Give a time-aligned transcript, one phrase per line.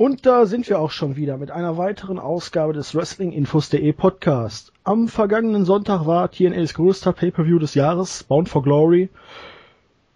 [0.00, 4.72] Und da sind wir auch schon wieder mit einer weiteren Ausgabe des Wrestlinginfos.de Podcast.
[4.82, 9.10] Am vergangenen Sonntag war TNAs größter Pay-Per-View des Jahres, Bound for Glory.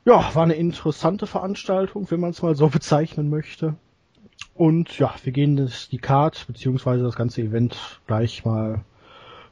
[0.06, 3.74] Ja, war eine interessante Veranstaltung, wenn man es mal so bezeichnen möchte.
[4.54, 8.86] Und ja, wir gehen das, die Card beziehungsweise das ganze Event gleich mal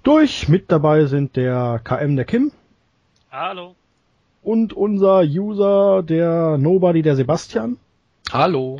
[0.02, 0.48] durch.
[0.48, 2.52] Mit dabei sind der KM, der Kim.
[3.30, 3.74] Hallo.
[4.42, 7.76] Und unser User, der Nobody, der Sebastian.
[8.32, 8.78] Hallo.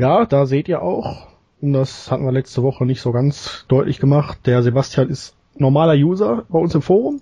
[0.00, 1.26] Ja, da seht ihr auch,
[1.60, 5.92] und das hatten wir letzte Woche nicht so ganz deutlich gemacht, der Sebastian ist normaler
[5.92, 7.20] User bei uns im Forum.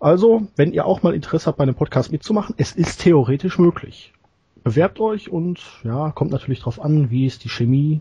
[0.00, 4.14] Also, wenn ihr auch mal Interesse habt, bei einem Podcast mitzumachen, es ist theoretisch möglich.
[4.64, 8.00] Bewerbt euch und ja, kommt natürlich drauf an, wie ist die Chemie,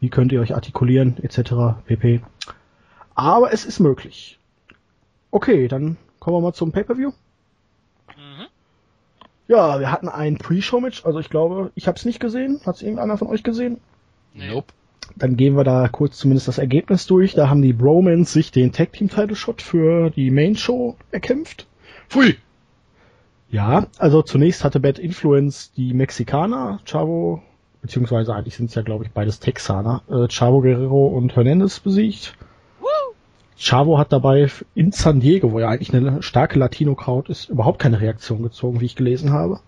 [0.00, 1.84] wie könnt ihr euch artikulieren, etc.
[1.86, 2.20] pp.
[3.14, 4.40] Aber es ist möglich.
[5.30, 7.12] Okay, dann kommen wir mal zum Pay-Per-View.
[9.46, 12.60] Ja, wir hatten ein Pre-Show-Match, also ich glaube, ich habe es nicht gesehen.
[12.64, 13.78] Hat es irgendeiner von euch gesehen?
[14.32, 14.72] Nope.
[15.16, 17.34] Dann gehen wir da kurz zumindest das Ergebnis durch.
[17.34, 21.66] Da haben die Bromans sich den Tag Team Title Shot für die Main Show erkämpft.
[22.08, 22.36] Pfui!
[23.50, 27.42] Ja, also zunächst hatte Bad Influence die Mexikaner, Chavo,
[27.82, 32.34] beziehungsweise eigentlich sind es ja glaube ich beides Texaner, äh, Chavo Guerrero und Hernandez besiegt.
[33.56, 38.00] Chavo hat dabei in San Diego, wo ja eigentlich eine starke Latino-Crowd ist, überhaupt keine
[38.00, 39.60] Reaktion gezogen, wie ich gelesen habe.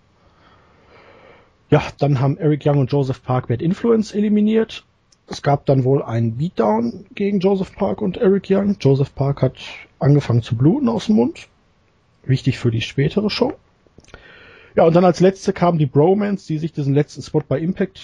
[1.69, 4.85] Ja, dann haben Eric Young und Joseph Park Bad Influence eliminiert.
[5.27, 8.77] Es gab dann wohl einen Beatdown gegen Joseph Park und Eric Young.
[8.79, 9.57] Joseph Park hat
[9.99, 11.47] angefangen zu bluten aus dem Mund.
[12.23, 13.53] Wichtig für die spätere Show.
[14.75, 17.99] Ja, und dann als letzte kamen die Bromans, die sich diesen letzten Spot bei Impact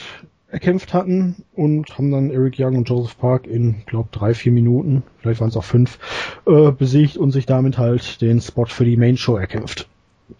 [0.53, 5.01] erkämpft hatten und haben dann Eric Young und Joseph Park in, glaube drei, vier Minuten,
[5.17, 5.97] vielleicht waren es auch fünf,
[6.45, 9.89] äh, besiegt und sich damit halt den Spot für die Main Show erkämpft.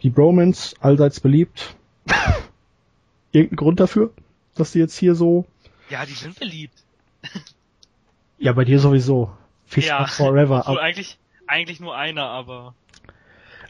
[0.03, 1.75] Die Bromans, allseits beliebt.
[3.31, 4.11] Irgendein Grund dafür,
[4.53, 5.45] dass die jetzt hier so...
[5.89, 6.83] Ja, die sind beliebt.
[8.37, 9.31] ja, bei dir sowieso.
[9.65, 10.57] Fish ja, forever.
[10.67, 12.75] Also eigentlich, eigentlich nur einer, aber...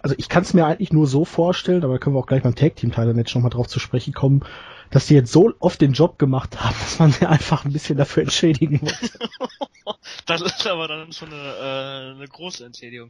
[0.01, 2.43] Also ich kann es mir eigentlich nur so vorstellen, aber da können wir auch gleich
[2.43, 4.43] beim Tag Team Title Match nochmal drauf zu sprechen kommen,
[4.93, 7.97] dass die jetzt so oft den Job gemacht haben, dass man sie einfach ein bisschen
[7.97, 9.17] dafür entschädigen muss.
[10.27, 13.09] das ist aber dann schon eine, äh, eine große Entschädigung.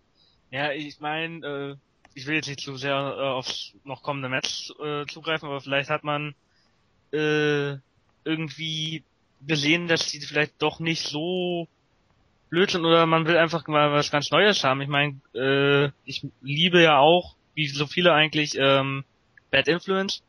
[0.50, 1.76] Ja, ich meine, äh,
[2.14, 5.90] ich will jetzt nicht zu sehr äh, aufs noch kommende Match äh, zugreifen, aber vielleicht
[5.90, 6.36] hat man
[7.12, 7.76] äh,
[8.24, 9.04] irgendwie
[9.46, 11.68] gesehen, dass die vielleicht doch nicht so
[12.50, 14.80] blöd sind oder man will einfach mal was ganz Neues haben.
[14.80, 19.04] Ich meine, äh, ich liebe ja auch, wie so viele eigentlich, ähm,
[19.52, 20.24] Bad Influence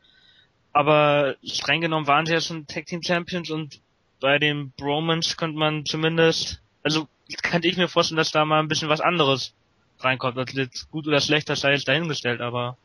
[0.74, 3.80] aber streng genommen waren sie ja schon Tag Team Champions und
[4.20, 7.08] bei den Bromans könnte man zumindest, also
[7.42, 9.54] könnte ich mir vorstellen, dass da mal ein bisschen was anderes
[10.00, 10.36] reinkommt.
[10.36, 12.76] Das jetzt gut oder schlecht, das sei jetzt dahingestellt, aber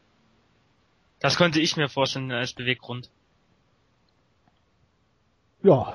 [1.20, 3.10] das könnte ich mir vorstellen als Beweggrund.
[5.64, 5.94] Ja,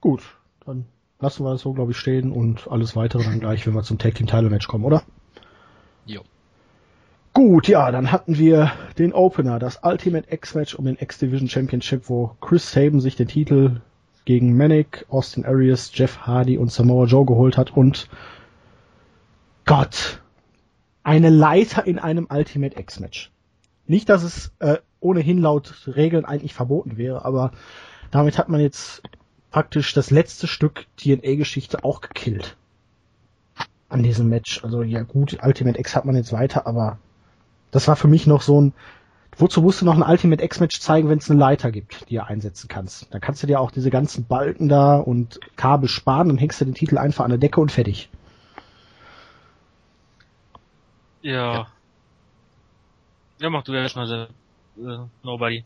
[0.00, 0.22] gut.
[0.64, 0.86] Dann
[1.20, 3.98] lassen wir das so, glaube ich, stehen und alles weitere dann gleich, wenn wir zum
[3.98, 5.04] Tag Team Title Match kommen, oder?
[6.06, 6.24] Jo.
[7.34, 12.36] Gut, ja, dann hatten wir den Opener, das Ultimate X-Match um den X-Division Championship, wo
[12.40, 13.80] Chris Sabin sich den Titel
[14.24, 18.08] gegen Manic, Austin Arias, Jeff Hardy und Samoa Joe geholt hat und
[19.64, 20.22] Gott,
[21.02, 23.32] eine Leiter in einem Ultimate X-Match.
[23.88, 27.50] Nicht, dass es äh, ohnehin laut Regeln eigentlich verboten wäre, aber
[28.12, 29.02] damit hat man jetzt
[29.50, 32.56] praktisch das letzte Stück TNA-Geschichte auch gekillt.
[33.88, 34.62] An diesem Match.
[34.62, 36.98] Also ja gut, Ultimate X hat man jetzt weiter, aber
[37.74, 38.72] das war für mich noch so ein,
[39.36, 42.24] wozu musst du noch ein Ultimate X-Match zeigen, wenn es eine Leiter gibt, die du
[42.24, 43.12] einsetzen kannst.
[43.12, 46.64] Dann kannst du dir auch diese ganzen Balken da und Kabel sparen, dann hängst du
[46.64, 48.08] den Titel einfach an der Decke und fertig.
[51.20, 51.66] Ja.
[53.40, 54.28] Ja, mach du erstmal
[54.78, 55.64] äh, Nobody.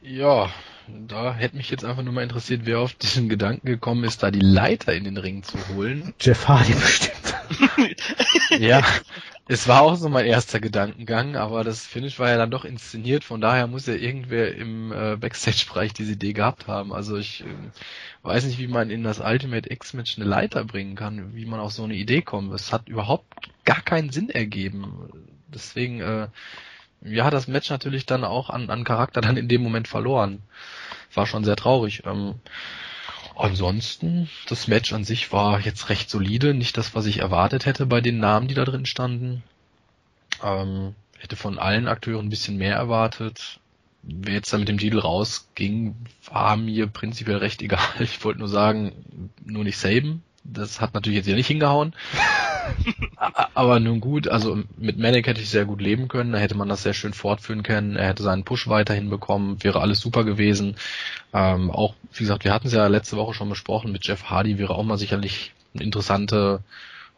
[0.00, 0.48] Ja,
[0.88, 4.30] da hätte mich jetzt einfach nur mal interessiert, wer auf diesen Gedanken gekommen ist, da
[4.30, 6.14] die Leiter in den Ring zu holen.
[6.18, 7.34] Jeff Hardy bestimmt.
[8.58, 8.82] ja,
[9.48, 13.22] es war auch so mein erster Gedankengang, aber das Finish war ja dann doch inszeniert,
[13.22, 16.92] von daher muss ja irgendwer im äh, Backstage-Bereich diese Idee gehabt haben.
[16.92, 17.46] Also ich äh,
[18.24, 21.72] weiß nicht, wie man in das Ultimate X-Match eine Leiter bringen kann, wie man auf
[21.72, 22.52] so eine Idee kommt.
[22.54, 23.26] Es hat überhaupt
[23.64, 25.10] gar keinen Sinn ergeben.
[25.46, 26.28] Deswegen, äh,
[27.02, 30.42] ja, das Match natürlich dann auch an, an Charakter dann in dem Moment verloren.
[31.14, 32.02] War schon sehr traurig.
[32.04, 32.34] Ähm,
[33.36, 37.84] Ansonsten, das Match an sich war jetzt recht solide, nicht das, was ich erwartet hätte
[37.84, 39.42] bei den Namen, die da drin standen.
[40.42, 43.60] Ähm, hätte von allen Akteuren ein bisschen mehr erwartet.
[44.02, 45.96] Wer jetzt da mit dem Titel rausging,
[46.32, 47.80] war mir prinzipiell recht egal.
[48.00, 50.22] Ich wollte nur sagen, nur nicht Saben.
[50.52, 51.94] Das hat natürlich jetzt ja nicht hingehauen.
[53.54, 56.68] Aber nun gut, also mit Manic hätte ich sehr gut leben können, da hätte man
[56.68, 60.76] das sehr schön fortführen können, er hätte seinen Push weiterhin bekommen, wäre alles super gewesen.
[61.32, 64.58] Ähm, auch, wie gesagt, wir hatten es ja letzte Woche schon besprochen, mit Jeff Hardy
[64.58, 66.60] wäre auch mal sicherlich eine interessante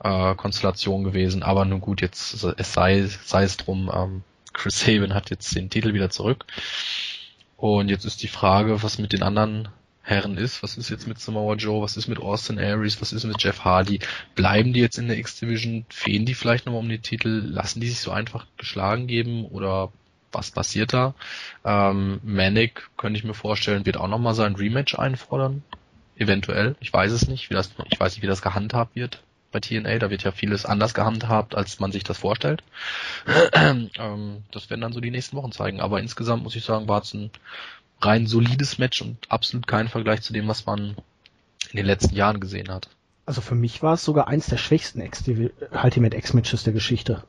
[0.02, 4.22] äh, Konstellation gewesen, aber nun gut, jetzt es sei, sei es drum, ähm,
[4.52, 6.44] Chris Sabin hat jetzt den Titel wieder zurück.
[7.56, 9.68] Und jetzt ist die Frage, was mit den anderen
[10.08, 10.62] Herren ist.
[10.62, 11.82] Was ist jetzt mit Samoa Joe?
[11.82, 13.00] Was ist mit Austin Aries?
[13.02, 14.00] Was ist mit Jeff Hardy?
[14.34, 15.84] Bleiben die jetzt in der X-Division?
[15.90, 17.28] Fehlen die vielleicht nochmal um den Titel?
[17.28, 19.44] Lassen die sich so einfach geschlagen geben?
[19.44, 19.92] Oder
[20.32, 21.14] was passiert da?
[21.62, 25.62] Ähm, Manic, könnte ich mir vorstellen, wird auch nochmal sein Rematch einfordern.
[26.16, 26.74] Eventuell.
[26.80, 29.22] Ich weiß es nicht, wie das, ich weiß nicht, wie das gehandhabt wird
[29.52, 29.98] bei TNA.
[29.98, 32.62] Da wird ja vieles anders gehandhabt, als man sich das vorstellt.
[33.54, 35.80] ähm, das werden dann so die nächsten Wochen zeigen.
[35.80, 37.30] Aber insgesamt muss ich sagen, war es ein
[38.00, 40.96] rein solides Match und absolut kein Vergleich zu dem, was man
[41.70, 42.88] in den letzten Jahren gesehen hat.
[43.26, 47.22] Also für mich war es sogar eins der schwächsten Ultimate X-Matches der Geschichte.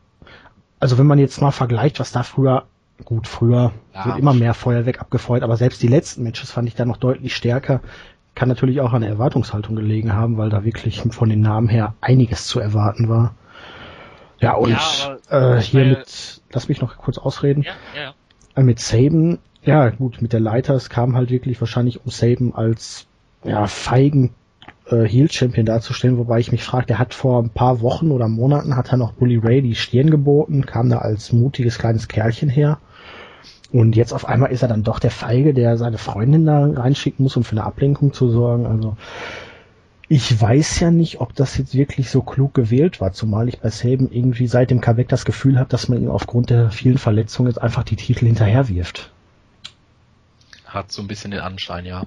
[0.79, 2.67] Also wenn man jetzt mal vergleicht, was da früher,
[3.03, 6.75] gut, früher ja, wird immer mehr Feuerwerk abgefeuert, aber selbst die letzten Matches fand ich
[6.75, 7.81] da noch deutlich stärker.
[8.33, 11.95] Kann natürlich auch an der Erwartungshaltung gelegen haben, weil da wirklich von den Namen her
[11.99, 13.35] einiges zu erwarten war.
[14.39, 17.63] Ja, und ja, äh, hier mit, lass mich noch kurz ausreden.
[17.63, 18.13] Ja, ja.
[18.55, 22.53] Äh, mit Saban ja, gut, mit der Leiter, es kam halt wirklich wahrscheinlich um Saban
[22.53, 23.07] als
[23.43, 24.31] ja, feigen
[24.87, 28.75] äh, Heel-Champion darzustellen, wobei ich mich frage, der hat vor ein paar Wochen oder Monaten
[28.75, 32.79] hat er noch Bully Ray die Stirn geboten, kam da als mutiges kleines Kerlchen her.
[33.71, 37.23] Und jetzt auf einmal ist er dann doch der Feige, der seine Freundin da reinschicken
[37.23, 38.65] muss, um für eine Ablenkung zu sorgen.
[38.65, 38.97] Also
[40.07, 43.69] ich weiß ja nicht, ob das jetzt wirklich so klug gewählt war, zumal ich bei
[43.69, 47.49] Saban irgendwie seit dem Comeback das Gefühl habe, dass man ihm aufgrund der vielen Verletzungen
[47.49, 49.11] jetzt einfach die Titel hinterherwirft.
[50.69, 52.05] Hat so ein bisschen den Anschein, ja.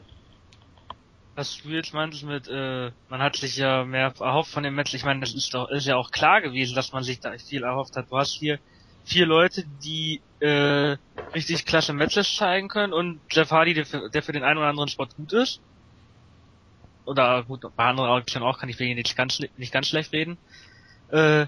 [1.34, 4.94] Was du jetzt meintest mit, äh, man hat sich ja mehr erhofft von dem Match.
[4.94, 7.64] Ich meine, das ist doch, ist ja auch klar gewesen, dass man sich da viel
[7.64, 8.10] erhofft hat.
[8.10, 8.58] Du hast hier
[9.04, 10.96] vier Leute, die äh,
[11.34, 14.68] richtig klasse Matches zeigen können und Jeff Hardy, der für, der für den einen oder
[14.68, 15.60] anderen Spot gut ist.
[17.04, 20.38] Oder gut, bei anderen Auktionen auch, kann ich wegen nicht ganz, nicht ganz schlecht reden.
[21.08, 21.46] Äh,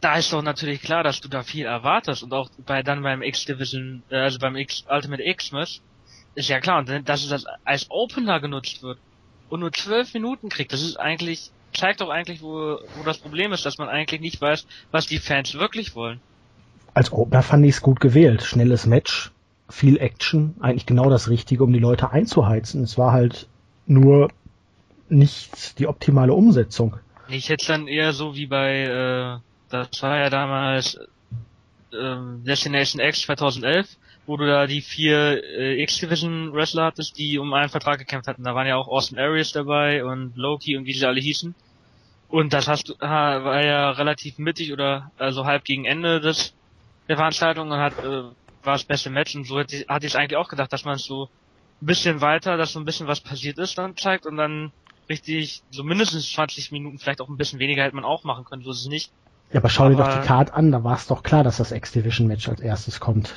[0.00, 3.22] da ist doch natürlich klar, dass du da viel erwartest und auch bei dann beim
[3.22, 5.80] X-Division, äh, also beim X Ultimate X-Match,
[6.34, 8.98] ist ja klar, und dass es das als Opener genutzt wird
[9.48, 13.52] und nur zwölf Minuten kriegt, das ist eigentlich, zeigt doch eigentlich, wo, wo das Problem
[13.52, 16.20] ist, dass man eigentlich nicht weiß, was die Fans wirklich wollen.
[16.94, 18.42] Als Opener fand ich es gut gewählt.
[18.42, 19.32] Schnelles Match,
[19.68, 22.82] viel Action, eigentlich genau das Richtige, um die Leute einzuheizen.
[22.84, 23.48] Es war halt
[23.86, 24.30] nur
[25.08, 26.96] nicht die optimale Umsetzung.
[27.28, 29.38] Ich hätte dann eher so wie bei, äh,
[29.70, 30.98] das war ja damals
[31.92, 32.16] äh,
[32.46, 33.88] Destination X 2011,
[34.26, 38.44] wo du da die vier äh, X-Division Wrestler hattest, die um einen Vertrag gekämpft hatten.
[38.44, 41.54] Da waren ja auch Austin Aries dabei und Loki und wie sie alle hießen.
[42.28, 46.54] Und das hast du, war ja relativ mittig oder also halb gegen Ende des
[47.08, 48.22] der Veranstaltung und hat äh,
[48.62, 50.96] war das beste Match und so hatte ich, hatte ich eigentlich auch gedacht, dass man
[50.96, 51.28] es so
[51.82, 54.72] ein bisschen weiter, dass so ein bisschen was passiert ist, dann zeigt und dann
[55.08, 58.62] richtig so mindestens 20 Minuten, vielleicht auch ein bisschen weniger hätte man auch machen können,
[58.62, 59.12] so ist es nicht.
[59.52, 61.58] Ja, aber schau aber, dir doch die Card an, da war es doch klar, dass
[61.58, 63.34] das X-Division-Match als erstes kommt.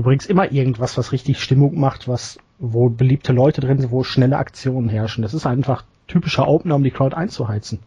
[0.00, 4.02] Du bringst immer irgendwas, was richtig Stimmung macht, was, wo beliebte Leute drin sind, wo
[4.02, 5.20] schnelle Aktionen herrschen.
[5.20, 7.80] Das ist einfach typischer Opener, um die Crowd einzuheizen.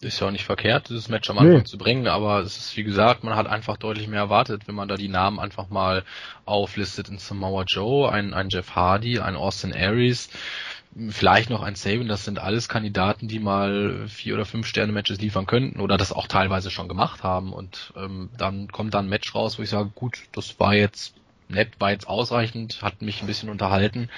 [0.00, 1.62] Ist ja auch nicht verkehrt, dieses Match am Anfang nee.
[1.62, 4.88] zu bringen, aber es ist wie gesagt, man hat einfach deutlich mehr erwartet, wenn man
[4.88, 6.02] da die Namen einfach mal
[6.44, 10.28] auflistet in Samoa Joe, ein, ein Jeff Hardy, ein Austin Aries,
[11.10, 15.20] vielleicht noch ein Saban, das sind alles Kandidaten, die mal vier oder fünf Sterne Matches
[15.20, 19.08] liefern könnten oder das auch teilweise schon gemacht haben und ähm, dann kommt da ein
[19.08, 21.14] Match raus, wo ich sage, gut, das war jetzt
[21.48, 24.08] nett, war jetzt ausreichend, hat mich ein bisschen unterhalten,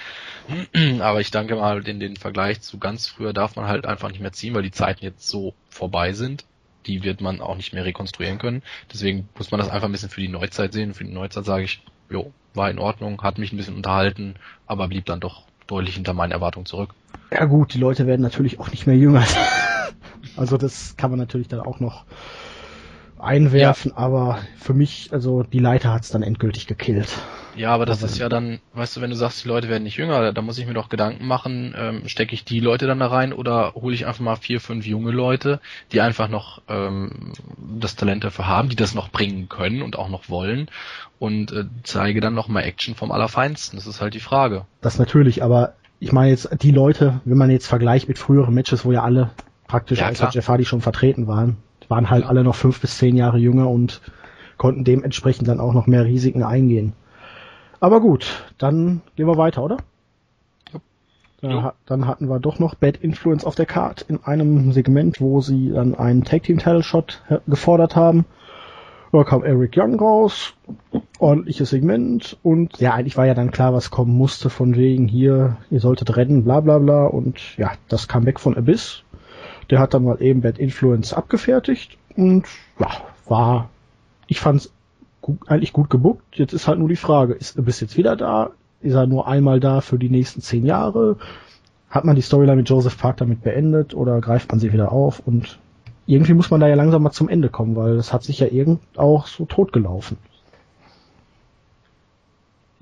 [1.00, 4.20] aber ich denke mal, in den Vergleich zu ganz früher darf man halt einfach nicht
[4.20, 6.44] mehr ziehen, weil die Zeiten jetzt so vorbei sind.
[6.86, 8.64] Die wird man auch nicht mehr rekonstruieren können.
[8.92, 10.94] Deswegen muss man das einfach ein bisschen für die Neuzeit sehen.
[10.94, 14.34] Für die Neuzeit sage ich, jo, war in Ordnung, hat mich ein bisschen unterhalten,
[14.66, 16.95] aber blieb dann doch deutlich hinter meinen Erwartungen zurück.
[17.31, 19.25] Ja gut, die Leute werden natürlich auch nicht mehr jünger.
[20.37, 22.04] also das kann man natürlich dann auch noch
[23.22, 23.96] einwerfen, ja.
[23.96, 27.18] aber für mich, also die Leiter hat's dann endgültig gekillt.
[27.54, 29.82] Ja, aber das aber ist ja dann, weißt du, wenn du sagst, die Leute werden
[29.82, 32.98] nicht jünger, da muss ich mir doch Gedanken machen, ähm, stecke ich die Leute dann
[32.98, 35.60] da rein oder hole ich einfach mal vier, fünf junge Leute,
[35.92, 37.32] die einfach noch ähm,
[37.78, 40.68] das Talent dafür haben, die das noch bringen können und auch noch wollen
[41.18, 43.78] und äh, zeige dann noch mal Action vom Allerfeinsten.
[43.78, 44.66] Das ist halt die Frage.
[44.80, 48.84] Das natürlich, aber ich meine jetzt die Leute, wenn man jetzt vergleicht mit früheren Matches,
[48.84, 49.30] wo ja alle
[49.68, 51.58] praktisch ja, außer Jeff Hardy schon vertreten waren,
[51.92, 54.00] waren halt alle noch fünf bis zehn Jahre jünger und
[54.56, 56.94] konnten dementsprechend dann auch noch mehr Risiken eingehen.
[57.80, 59.76] Aber gut, dann gehen wir weiter, oder?
[61.42, 61.68] Ja.
[61.68, 65.42] Äh, dann hatten wir doch noch Bad Influence auf der Card in einem Segment, wo
[65.42, 68.25] sie dann einen Tag Team Title Shot gefordert haben.
[69.12, 70.54] Da kam Eric Young raus,
[71.18, 75.58] ordentliches Segment und ja, eigentlich war ja dann klar, was kommen musste von wegen hier,
[75.70, 79.04] ihr solltet rennen, bla bla bla und ja, das kam weg von Abyss.
[79.71, 82.45] Der hat dann mal eben Bad Influence abgefertigt und
[82.78, 82.88] ja,
[83.26, 83.71] war,
[84.26, 84.73] ich fand's
[85.21, 86.23] gut, eigentlich gut gebuckt.
[86.37, 88.50] Jetzt ist halt nur die Frage, ist Abyss jetzt wieder da?
[88.81, 91.16] Ist er nur einmal da für die nächsten zehn Jahre?
[91.88, 95.21] Hat man die Storyline mit Joseph Park damit beendet oder greift man sie wieder auf
[95.25, 95.59] und
[96.07, 98.49] irgendwie muss man da ja langsam mal zum Ende kommen, weil das hat sich ja
[98.49, 100.16] irgend auch so totgelaufen.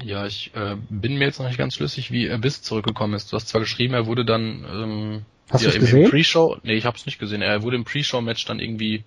[0.02, 3.32] Ja, ich äh, bin mir jetzt noch nicht ganz schlüssig, wie Abyss zurückgekommen ist.
[3.32, 6.04] Du hast zwar geschrieben, er wurde dann ähm, Hast ja, du gesehen?
[6.04, 7.42] Im Pre-Show, nee, ich hab's nicht gesehen.
[7.42, 9.04] Er wurde im Pre-Show-Match dann irgendwie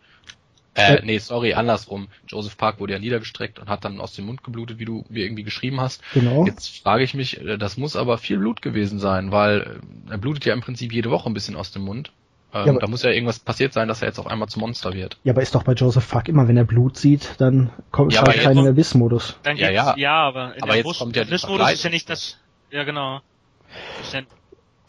[0.75, 2.07] äh, nee, sorry, andersrum.
[2.27, 5.23] Joseph Park wurde ja niedergestreckt und hat dann aus dem Mund geblutet, wie du mir
[5.23, 6.01] irgendwie geschrieben hast.
[6.13, 6.45] Genau.
[6.45, 10.17] Jetzt frage ich mich, äh, das muss aber viel Blut gewesen sein, weil äh, er
[10.17, 12.12] blutet ja im Prinzip jede Woche ein bisschen aus dem Mund.
[12.53, 14.93] Ähm, ja, da muss ja irgendwas passiert sein, dass er jetzt auf einmal zum Monster
[14.93, 15.17] wird.
[15.24, 18.22] Ja, aber ist doch bei Joseph Fuck immer, wenn er Blut sieht, dann kommt ja,
[18.22, 19.38] halt kein Abyss-Modus.
[19.45, 19.95] Ja, ja.
[19.98, 22.38] Ja, aber in aber jetzt Bus kommt ja Abyss-Modus ist ja nicht das.
[22.69, 23.22] Ja, genau.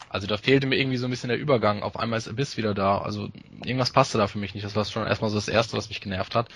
[0.09, 1.81] Also da fehlte mir irgendwie so ein bisschen der Übergang.
[1.81, 2.99] Auf einmal ist Abyss wieder da.
[2.99, 3.29] Also
[3.63, 4.63] irgendwas passte da für mich nicht.
[4.63, 6.47] Das war schon erstmal so das Erste, was mich genervt hat.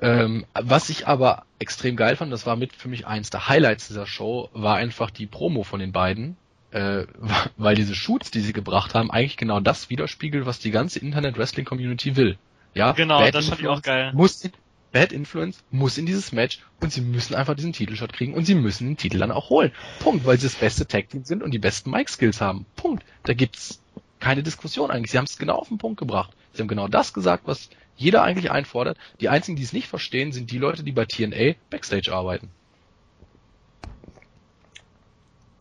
[0.00, 3.88] Ähm, was ich aber extrem geil fand, das war mit für mich eins der Highlights
[3.88, 6.36] dieser Show, war einfach die Promo von den beiden
[6.70, 7.04] äh,
[7.56, 12.16] weil diese Shoots, die sie gebracht haben, eigentlich genau das widerspiegelt, was die ganze Internet-Wrestling-Community
[12.16, 12.38] will.
[12.74, 14.12] Ja, genau, Bad das fand ich auch geil.
[14.14, 14.52] Muss in,
[14.92, 18.54] Bad Influence muss in dieses Match und sie müssen einfach diesen Titelshot kriegen und sie
[18.54, 19.72] müssen den Titel dann auch holen.
[20.00, 22.66] Punkt, weil sie das beste Tag-Team sind und die besten Mic-Skills haben.
[22.76, 23.04] Punkt.
[23.24, 23.80] Da gibt's
[24.18, 25.12] keine Diskussion eigentlich.
[25.12, 26.32] Sie haben es genau auf den Punkt gebracht.
[26.52, 28.98] Sie haben genau das gesagt, was jeder eigentlich einfordert.
[29.20, 32.50] Die einzigen, die es nicht verstehen, sind die Leute, die bei TNA Backstage arbeiten.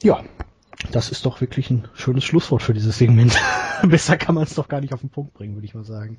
[0.01, 0.23] Ja,
[0.91, 3.37] das ist doch wirklich ein schönes Schlusswort für dieses Segment.
[3.83, 6.17] Besser kann man es doch gar nicht auf den Punkt bringen, würde ich mal sagen.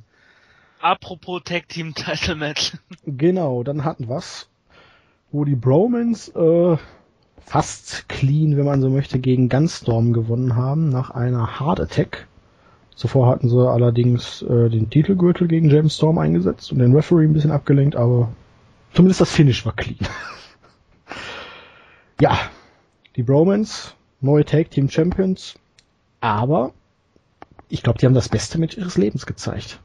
[0.80, 2.72] Apropos Tag Team Title Match.
[3.04, 4.48] Genau, dann hatten wir's,
[5.30, 6.76] wo die Bromans äh,
[7.44, 12.28] fast clean, wenn man so möchte, gegen Gunstorm gewonnen haben nach einer Hard Attack.
[12.94, 17.32] Zuvor hatten sie allerdings äh, den Titelgürtel gegen James Storm eingesetzt und den Referee ein
[17.32, 18.30] bisschen abgelenkt, aber
[18.92, 19.98] zumindest das Finish war clean.
[22.20, 22.38] ja,
[23.16, 25.56] die Bromans neue Tag Team Champions,
[26.20, 26.72] aber
[27.68, 29.80] ich glaube, die haben das beste Match ihres Lebens gezeigt.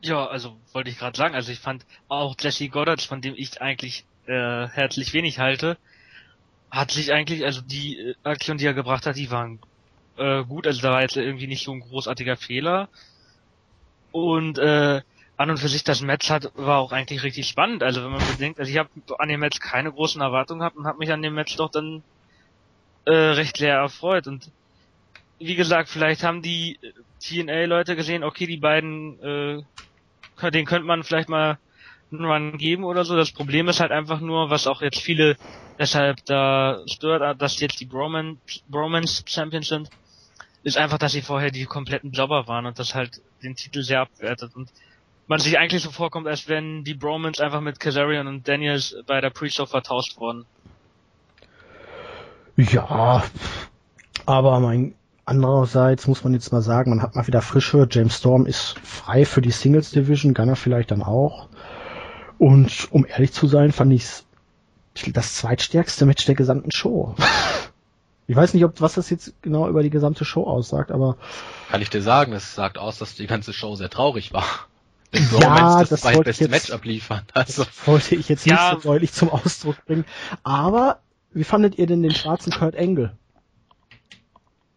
[0.00, 3.60] Ja, also wollte ich gerade sagen, also ich fand auch Jesse Goddard, von dem ich
[3.60, 5.76] eigentlich äh, herzlich wenig halte,
[6.70, 9.58] hat sich eigentlich, also die äh, Aktion, die er gebracht hat, die waren
[10.16, 12.88] äh, gut, also da war jetzt irgendwie nicht so ein großartiger Fehler.
[14.12, 15.00] Und äh,
[15.36, 17.82] an und für sich das Match hat, war auch eigentlich richtig spannend.
[17.82, 20.86] Also wenn man bedenkt, also ich habe an dem Match keine großen Erwartungen gehabt und
[20.86, 22.02] habe mich an dem Match doch dann
[23.08, 24.26] äh, recht leer erfreut.
[24.26, 24.52] Und
[25.38, 26.78] wie gesagt, vielleicht haben die
[27.20, 31.58] TNA-Leute gesehen, okay, die beiden, äh, den könnte man vielleicht mal
[32.12, 33.16] einen Run geben oder so.
[33.16, 35.36] Das Problem ist halt einfach nur, was auch jetzt viele
[35.78, 39.90] deshalb da stört, dass jetzt die Broman, Bromans Champions sind,
[40.62, 44.00] ist einfach, dass sie vorher die kompletten Jobber waren und das halt den Titel sehr
[44.00, 44.70] abwertet und
[45.26, 49.20] man sich eigentlich so vorkommt, als wenn die Bromans einfach mit Kazarian und Daniels bei
[49.20, 50.46] der Pre-Show vertauscht worden.
[52.58, 53.22] Ja,
[54.26, 57.86] aber mein andererseits muss man jetzt mal sagen, man hat mal wieder frische.
[57.88, 61.48] James Storm ist frei für die Singles Division, Gunner vielleicht dann auch.
[62.38, 64.04] Und um ehrlich zu sein, fand ich
[65.12, 67.14] das zweitstärkste Match der gesamten Show.
[68.26, 71.16] Ich weiß nicht, ob was das jetzt genau über die gesamte Show aussagt, aber
[71.70, 74.44] kann ich dir sagen, es sagt aus, dass die ganze Show sehr traurig war.
[75.12, 77.22] ja, das, das zweitbeste Match abliefern.
[77.32, 77.64] Also.
[77.64, 78.72] Das wollte ich jetzt ja.
[78.72, 80.04] nicht so deutlich zum Ausdruck bringen.
[80.42, 81.00] Aber
[81.32, 83.12] wie fandet ihr denn den schwarzen Kurt Engel?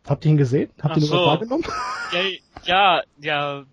[0.07, 0.69] Habt ihr ihn gesehen?
[0.81, 1.15] Habt ihr ihn so.
[1.15, 1.63] wahrgenommen?
[2.11, 2.21] Ja,
[2.65, 3.63] ja, ja,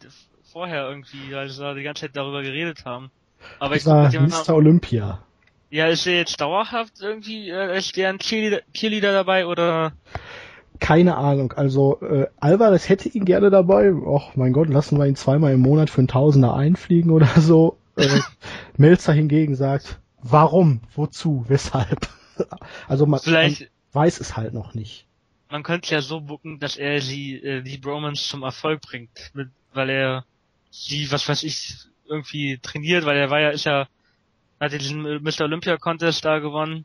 [0.53, 3.11] vorher irgendwie, als wir die ganze Zeit darüber geredet haben.
[3.59, 4.55] Aber ich war Mr.
[4.55, 5.21] Olympia.
[5.71, 9.93] Ja, ist er jetzt dauerhaft irgendwie, äh, ist der ein Cheerleader dabei oder?
[10.81, 11.53] Keine Ahnung.
[11.53, 13.93] Also äh, Alvarez hätte ihn gerne dabei.
[13.93, 17.77] Och mein Gott, lassen wir ihn zweimal im Monat für einen Tausender einfliegen oder so.
[17.97, 18.09] Äh,
[18.77, 22.09] Melzer hingegen sagt, warum, wozu, weshalb?
[22.89, 23.69] also man, Vielleicht, man
[24.05, 25.07] weiß es halt noch nicht.
[25.51, 29.31] Man könnte es ja so bucken, dass er sie, äh, die Bromans zum Erfolg bringt,
[29.35, 30.25] mit, weil er
[30.71, 31.75] sie, was weiß ich,
[32.07, 33.89] irgendwie trainiert, weil er war ja, ist ja,
[34.61, 35.43] hat ja diesen Mr.
[35.43, 36.85] Olympia Contest da gewonnen,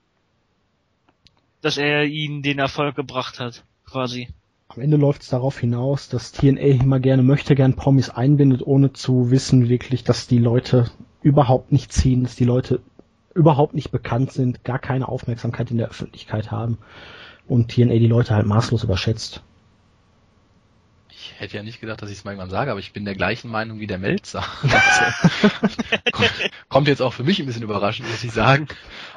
[1.62, 4.29] dass er ihnen den Erfolg gebracht hat, quasi.
[4.67, 8.93] Am Ende läuft es darauf hinaus, dass TNA immer gerne möchte, gern Promis einbindet, ohne
[8.93, 10.89] zu wissen wirklich, dass die Leute
[11.22, 12.81] überhaupt nicht ziehen, dass die Leute
[13.36, 16.78] überhaupt nicht bekannt sind, gar keine Aufmerksamkeit in der Öffentlichkeit haben.
[17.48, 19.44] und TNA die Leute halt maßlos überschätzt.
[21.44, 23.16] Ich hätte ja nicht gedacht, dass ich es mal irgendwann sage, aber ich bin der
[23.16, 24.44] gleichen Meinung wie der Melzer.
[26.14, 26.34] Also,
[26.70, 28.68] kommt jetzt auch für mich ein bisschen überraschend, muss ich sagen.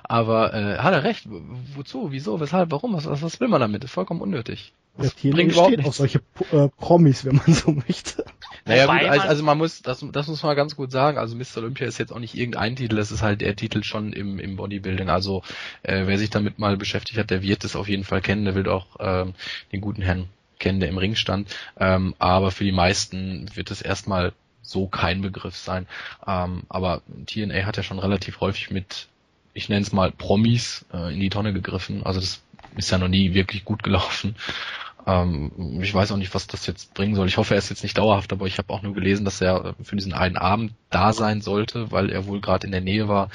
[0.03, 1.29] Aber äh, hat er recht.
[1.75, 2.11] Wozu?
[2.11, 2.41] Wieso?
[2.41, 2.71] Weshalb?
[2.71, 2.95] Warum?
[2.95, 3.85] Was, was, was will man damit?
[3.85, 4.73] ist vollkommen unnötig.
[4.99, 6.21] Ja, TNA steht auf solche
[6.53, 8.25] äh, Promis, wenn man so möchte.
[8.65, 11.59] Naja gut, also, also man muss, das, das muss man ganz gut sagen, also Mr.
[11.59, 14.57] Olympia ist jetzt auch nicht irgendein Titel, das ist halt der Titel schon im, im
[14.57, 15.09] Bodybuilding.
[15.09, 15.43] Also
[15.83, 18.55] äh, wer sich damit mal beschäftigt hat, der wird es auf jeden Fall kennen, der
[18.55, 19.35] wird auch ähm,
[19.71, 21.55] den guten Herrn kennen, der im Ring stand.
[21.79, 24.33] Ähm, aber für die meisten wird es erstmal
[24.63, 25.87] so kein Begriff sein.
[26.27, 29.09] Ähm, aber TNA hat ja schon relativ häufig mit,
[29.55, 32.05] ich nenne es mal Promis, äh, in die Tonne gegriffen.
[32.05, 32.43] Also das
[32.77, 34.37] ist ja noch nie wirklich gut gelaufen.
[35.07, 37.29] Ähm, ich weiß auch nicht, was das jetzt bringen soll.
[37.29, 39.75] Ich hoffe, er ist jetzt nicht dauerhaft, aber ich habe auch nur gelesen, dass er
[39.83, 43.31] für diesen einen Abend da sein sollte, weil er wohl gerade in der Nähe war.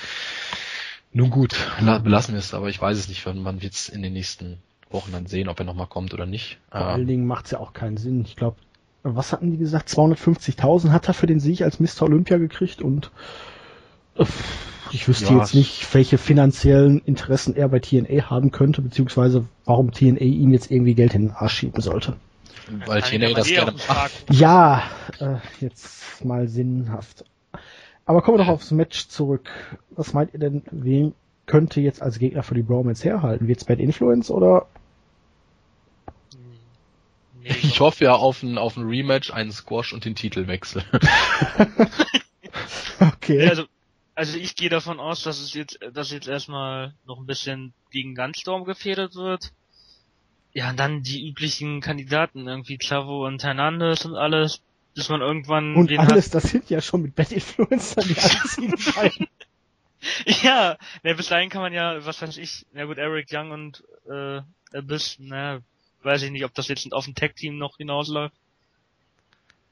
[1.13, 1.56] Nun gut,
[2.04, 4.60] belassen wir es, aber ich weiß es nicht, wann wird es in den nächsten
[4.94, 6.60] Wochen dann sehen, ob er nochmal kommt oder nicht.
[6.72, 8.22] Vor äh, allen Dingen macht es ja auch keinen Sinn.
[8.22, 8.58] Ich glaube,
[9.04, 9.90] was hatten die gesagt?
[9.90, 12.04] 250.000 hat er für den Sieg als Mr.
[12.04, 13.12] Olympia gekriegt und
[14.16, 14.26] äh,
[14.92, 19.92] ich wüsste ja, jetzt nicht, welche finanziellen Interessen er bei TNA haben könnte, beziehungsweise warum
[19.92, 22.18] TNA ihm jetzt irgendwie Geld in den Arsch schieben sollte.
[22.86, 24.12] Weil TNA das gerne macht.
[24.30, 24.84] Ja,
[25.20, 27.26] äh, jetzt mal sinnhaft.
[28.06, 29.50] Aber kommen wir doch aufs Match zurück.
[29.92, 31.14] Was meint ihr denn, wen
[31.46, 33.48] könnte jetzt als Gegner für die Bromance herhalten?
[33.48, 34.68] Wird's Bad Influence oder
[37.42, 40.84] Nee, ich hoffe ja auf ein, auf ein Rematch, einen Squash und den Titelwechsel.
[43.00, 43.48] okay.
[43.48, 43.66] Also,
[44.14, 48.14] also ich gehe davon aus, dass es jetzt, dass jetzt erstmal noch ein bisschen gegen
[48.14, 49.52] Gunstorm gefädert wird.
[50.54, 54.62] Ja, und dann die üblichen Kandidaten, irgendwie Chavo und Hernandez und alles,
[54.94, 56.36] bis man irgendwann Und alles, hat.
[56.36, 58.76] das sind ja schon mit Bad Influencer die einzigen
[60.44, 63.84] ja, ne, bis dahin kann man ja, was weiß ich, na gut, Eric Young und
[64.10, 64.42] äh,
[64.74, 65.62] Abyss, na,
[66.03, 68.36] weiß ich nicht, ob das jetzt auf ein Tech-Team noch hinausläuft.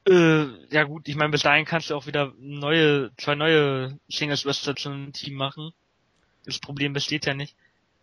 [0.08, 4.76] Äh, ja gut, ich meine, bis dahin kannst du auch wieder neue, zwei neue Singles-Wrestler
[4.76, 5.72] zum Team machen.
[6.46, 7.56] Das Problem besteht ja nicht.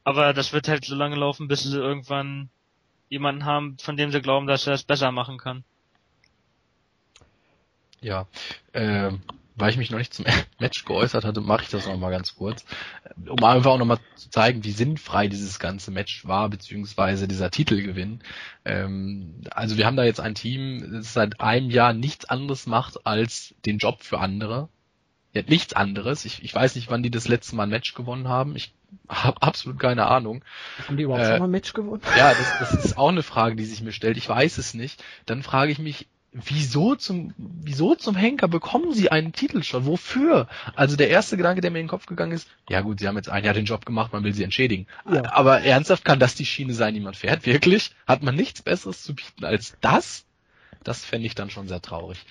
[0.05, 2.49] Aber das wird halt so lange laufen, bis sie irgendwann
[3.09, 5.65] jemanden haben, von dem sie glauben, dass er es besser machen kann.
[8.01, 8.27] Ja,
[8.73, 9.11] äh,
[9.57, 10.27] weil ich mich noch nicht zum
[10.59, 12.65] Match geäußert hatte, mache ich das noch mal ganz kurz,
[13.27, 17.51] um einfach auch noch mal zu zeigen, wie sinnfrei dieses ganze Match war, beziehungsweise dieser
[17.51, 18.21] Titelgewinn.
[18.65, 23.07] Ähm, also wir haben da jetzt ein Team, das seit einem Jahr nichts anderes macht,
[23.07, 24.69] als den Job für andere.
[25.33, 26.25] Ja, nichts anderes.
[26.25, 28.57] Ich, ich weiß nicht, wann die das letzte Mal ein Match gewonnen haben.
[28.57, 28.73] Ich
[29.09, 30.43] habe absolut keine Ahnung.
[30.87, 32.01] Haben die überhaupt äh, schon mal ein Match gewonnen?
[32.17, 34.17] Ja, das, das ist auch eine Frage, die sich mir stellt.
[34.17, 35.03] Ich weiß es nicht.
[35.27, 36.09] Dann frage ich mich,
[36.45, 39.87] wieso zum, wieso zum Henker bekommen sie einen Titel schon?
[39.87, 40.49] Wofür?
[40.75, 43.17] Also der erste Gedanke, der mir in den Kopf gegangen ist, ja gut, sie haben
[43.17, 44.87] jetzt ein Jahr den Job gemacht, man will sie entschädigen.
[45.11, 45.33] Ja.
[45.33, 47.47] Aber ernsthaft kann das die Schiene sein, die man fährt?
[47.47, 47.93] Wirklich?
[48.07, 50.25] Hat man nichts Besseres zu bieten als das?
[50.85, 52.25] Das fände ich dann schon sehr traurig.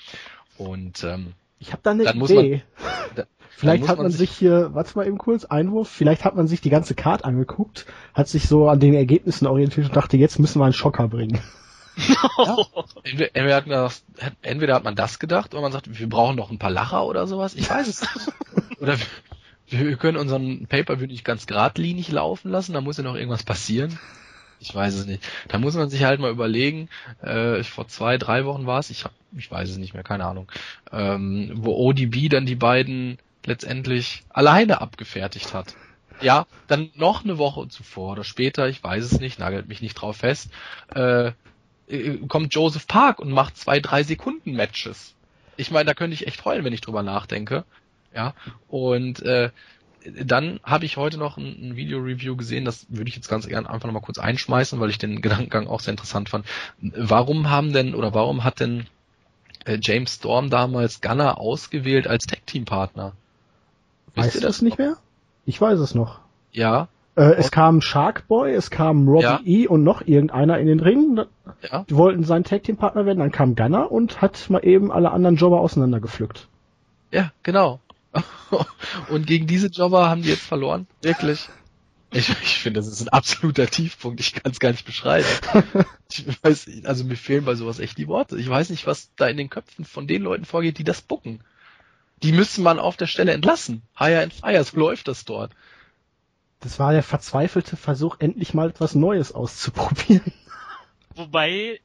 [0.58, 2.63] Und ähm, ich habe da eine dann Idee.
[2.78, 6.36] Man, da, vielleicht hat man, man sich hier, warte mal eben kurz, Einwurf, vielleicht hat
[6.36, 10.18] man sich die ganze Card angeguckt, hat sich so an den Ergebnissen orientiert und dachte,
[10.18, 11.39] jetzt müssen wir einen Schocker bringen
[11.97, 12.58] ja.
[13.34, 14.03] entweder, hat man das,
[14.41, 17.27] entweder hat man das gedacht oder man sagt, wir brauchen noch ein paar Lacher oder
[17.27, 17.55] sowas.
[17.55, 18.79] Ich weiß es nicht.
[18.79, 18.97] oder
[19.67, 23.43] wir, wir können unseren Pay-Per-View nicht ganz geradlinig laufen lassen, da muss ja noch irgendwas
[23.43, 23.97] passieren.
[24.60, 25.21] Ich weiß es nicht.
[25.47, 26.89] Da muss man sich halt mal überlegen,
[27.21, 29.05] äh, vor zwei, drei Wochen war es, ich,
[29.38, 30.51] ich weiß es nicht mehr, keine Ahnung,
[30.91, 35.75] ähm, wo ODB dann die beiden letztendlich alleine abgefertigt hat.
[36.21, 39.95] Ja, dann noch eine Woche zuvor oder später, ich weiß es nicht, nagelt mich nicht
[39.95, 40.49] drauf fest,
[40.93, 41.31] äh,
[41.88, 45.13] äh, kommt Joseph Park und macht zwei, drei Sekunden Matches.
[45.58, 47.63] Ich meine, da könnte ich echt heulen, wenn ich drüber nachdenke.
[48.13, 48.34] Ja.
[48.67, 49.50] Und äh,
[50.24, 53.69] dann habe ich heute noch ein, ein Video-Review gesehen, das würde ich jetzt ganz gerne
[53.69, 56.45] einfach nochmal kurz einschmeißen, weil ich den Gedankengang auch sehr interessant fand.
[56.80, 58.86] Warum haben denn oder warum hat denn
[59.65, 63.13] äh, James Storm damals Gunner ausgewählt als Tag-Team-Partner?
[64.15, 64.98] Weißt du das nicht mehr?
[65.45, 66.19] Ich weiß es noch.
[66.52, 69.39] Ja, äh, es kam Sharkboy, es kam Robbie ja.
[69.45, 71.21] E und noch irgendeiner in den Ring.
[71.69, 71.86] Ja.
[71.89, 75.12] Die wollten sein Tag Team Partner werden, dann kam Gunner und hat mal eben alle
[75.12, 76.47] anderen Jobber auseinandergepflückt.
[77.12, 77.80] Ja, genau.
[79.10, 80.88] und gegen diese Jobber haben die jetzt verloren.
[81.01, 81.49] Wirklich.
[82.12, 84.19] Ich, ich finde, das ist ein absoluter Tiefpunkt.
[84.21, 85.28] Ich kann es gar nicht beschreiben.
[86.12, 88.38] Ich weiß, also mir fehlen bei sowas echt die Worte.
[88.38, 91.39] Ich weiß nicht, was da in den Köpfen von den Leuten vorgeht, die das bucken.
[92.21, 93.82] Die müsste man auf der Stelle entlassen.
[93.97, 95.51] Hire and Fire, so läuft das dort.
[96.60, 100.34] Das war der verzweifelte Versuch, endlich mal etwas Neues auszuprobieren.
[101.15, 101.80] Wobei,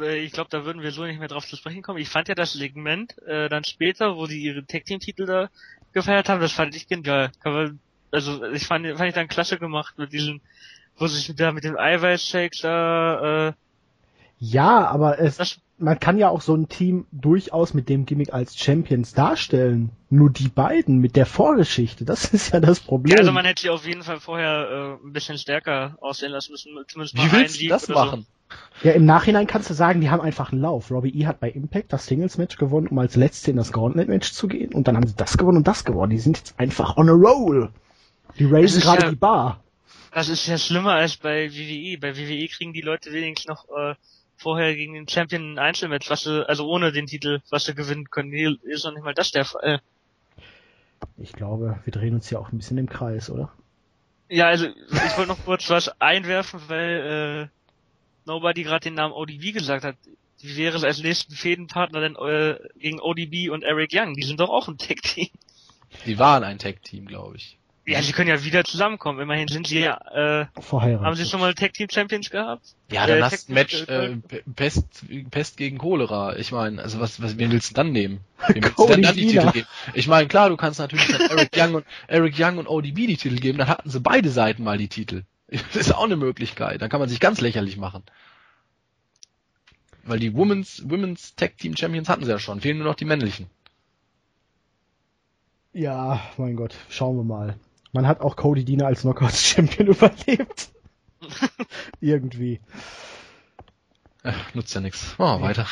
[0.00, 1.98] äh, ich glaube, da würden wir so nicht mehr drauf zu sprechen kommen.
[1.98, 5.50] Ich fand ja das Segment äh, dann später, wo die ihre Tag-Team-Titel da
[5.92, 7.30] gefeiert haben, das fand ich genial.
[8.10, 10.40] Also ich fand, fand ich dann klasse gemacht mit diesen
[10.98, 13.52] wo sich da mit dem Eiweißshake da, äh,
[14.38, 18.56] Ja, aber es, man kann ja auch so ein Team durchaus mit dem Gimmick als
[18.56, 19.90] Champions darstellen.
[20.10, 23.14] Nur die beiden mit der Vorgeschichte, das ist ja das Problem.
[23.14, 26.52] ja, also man hätte sie auf jeden Fall vorher äh, ein bisschen stärker aussehen lassen
[26.52, 28.04] müssen, zumindest mal Wie willst du das oder so.
[28.04, 28.26] machen?
[28.84, 30.90] Ja, im Nachhinein kannst du sagen, die haben einfach einen Lauf.
[30.92, 34.46] Robbie E hat bei Impact das Singles-Match gewonnen, um als Letzte in das Gauntlet-Match zu
[34.46, 34.72] gehen.
[34.72, 36.10] Und dann haben sie das gewonnen und das gewonnen.
[36.10, 37.70] Die sind jetzt einfach on a roll.
[38.38, 39.60] Die raisen ist gerade ja- die Bar.
[40.12, 41.98] Das ist ja schlimmer als bei WWE.
[41.98, 43.94] Bei WWE kriegen die Leute wenigstens noch äh,
[44.36, 48.10] vorher gegen den Champion ein Einzelmatch, was sie, also ohne den Titel, was sie gewinnen
[48.10, 48.32] können.
[48.32, 49.80] Hier ist noch nicht mal das der Fall.
[51.18, 53.50] Ich glaube, wir drehen uns ja auch ein bisschen im Kreis, oder?
[54.28, 57.56] Ja, also ich wollte noch kurz was einwerfen, weil äh,
[58.26, 59.96] Nobody gerade den Namen ODB gesagt hat.
[60.40, 64.14] Wie wäre es als nächsten Fädenpartner denn äh, gegen ODB und Eric Young?
[64.14, 65.28] Die sind doch auch ein Tag-Team.
[66.04, 67.55] Die waren ein Tag-Team, glaube ich.
[67.88, 69.20] Ja, sie können ja wieder zusammenkommen.
[69.20, 69.96] Immerhin sind sie ja,
[70.42, 71.06] äh, Verheiratet.
[71.06, 72.74] haben sie schon mal Tag-Team-Champions gehabt?
[72.90, 74.16] Ja, dann Äh, hast du ein Match äh,
[74.56, 76.36] Pest, Pest gegen Cholera.
[76.36, 78.20] Ich meine, also was, was wen willst du dann nehmen?
[78.48, 79.26] Wem willst du denn dann die.
[79.28, 79.66] Titel geben?
[79.94, 83.16] Ich meine, klar, du kannst natürlich dann Eric Young und Eric Young und ODB die
[83.16, 85.22] Titel geben, dann hatten sie beide Seiten mal die Titel.
[85.48, 86.82] Das ist auch eine Möglichkeit.
[86.82, 88.02] Dann kann man sich ganz lächerlich machen.
[90.02, 92.60] Weil die Women's, Women's Tag Team Champions hatten sie ja schon.
[92.60, 93.46] Fehlen nur noch die männlichen.
[95.72, 97.54] Ja, mein Gott, schauen wir mal.
[97.96, 100.68] Man hat auch Cody Deaner als Knockouts-Champion überlebt.
[102.02, 102.60] Irgendwie.
[104.22, 105.16] Äh, nutzt ja nichts.
[105.16, 105.66] Machen wir weiter.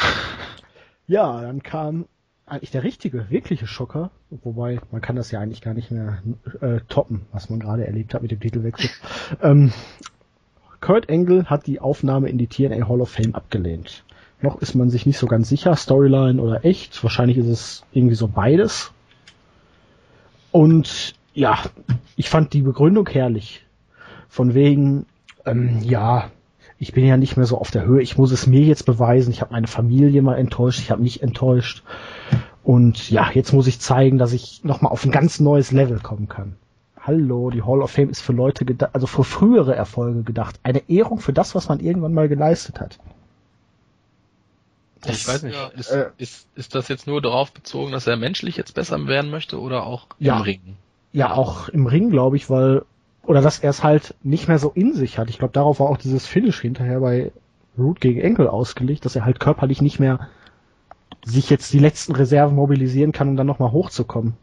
[1.07, 2.07] Ja, dann kam
[2.47, 6.23] eigentlich der richtige, wirkliche Schocker, wobei man kann das ja eigentlich gar nicht mehr
[6.63, 8.89] äh, toppen, was man gerade erlebt hat mit dem Titelwechsel.
[9.43, 9.75] ähm,
[10.81, 14.03] Kurt Angle hat die Aufnahme in die TNA Hall of Fame abgelehnt.
[14.41, 17.05] Noch ist man sich nicht so ganz sicher, Storyline oder echt.
[17.05, 18.93] Wahrscheinlich ist es irgendwie so beides.
[20.53, 21.59] Und ja,
[22.17, 23.65] ich fand die Begründung herrlich.
[24.29, 25.07] Von wegen,
[25.45, 26.31] ähm, ja,
[26.79, 29.31] ich bin ja nicht mehr so auf der Höhe, ich muss es mir jetzt beweisen,
[29.31, 31.83] ich habe meine Familie mal enttäuscht, ich habe mich enttäuscht.
[32.63, 36.29] Und ja, jetzt muss ich zeigen, dass ich nochmal auf ein ganz neues Level kommen
[36.29, 36.57] kann.
[36.99, 40.59] Hallo, die Hall of Fame ist für Leute gedacht, also für frühere Erfolge gedacht.
[40.63, 42.99] Eine Ehrung für das, was man irgendwann mal geleistet hat.
[45.07, 45.67] Ich weiß nicht, ja.
[45.69, 49.31] ist, äh, ist, ist das jetzt nur darauf bezogen, dass er menschlich jetzt besser werden
[49.31, 50.37] möchte oder auch Ja.
[50.39, 50.77] im Ring?
[51.15, 52.83] Ja, auch im Ring, glaube ich, weil,
[53.23, 55.31] oder dass er es halt nicht mehr so in sich hat.
[55.31, 57.31] Ich glaube, darauf war auch dieses Finish hinterher bei
[57.79, 60.29] Root gegen Enkel ausgelegt, dass er halt körperlich nicht mehr
[61.25, 64.35] sich jetzt die letzten Reserven mobilisieren kann, um dann nochmal hochzukommen.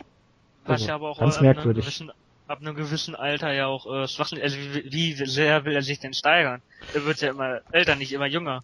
[0.63, 1.83] Was Also, ja aber auch ganz ab einem merkwürdig.
[1.83, 2.11] gewissen,
[2.47, 5.99] ab einem gewissen Alter ja auch äh, schwach Also wie, wie sehr will er sich
[5.99, 6.61] denn steigern?
[6.93, 8.63] Er wird ja immer älter, nicht immer jünger.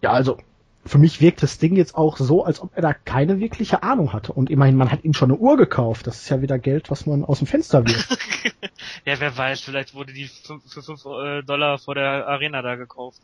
[0.00, 0.38] Ja, also
[0.84, 4.12] für mich wirkt das Ding jetzt auch so, als ob er da keine wirkliche Ahnung
[4.12, 4.32] hatte.
[4.32, 6.06] Und immerhin, man hat ihm schon eine Uhr gekauft.
[6.06, 8.10] Das ist ja wieder Geld, was man aus dem Fenster wirft.
[9.04, 13.20] ja, wer weiß, vielleicht wurde die für 5 äh, Dollar vor der Arena da gekauft.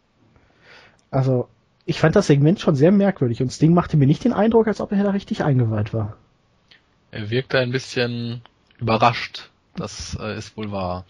[1.11, 1.49] Also,
[1.85, 3.41] ich fand das Segment schon sehr merkwürdig.
[3.41, 6.17] Und das Ding machte mir nicht den Eindruck, als ob er da richtig eingeweiht war.
[7.11, 8.43] Er wirkte ein bisschen
[8.79, 9.51] überrascht.
[9.75, 11.07] Das äh, ist wohl wahr.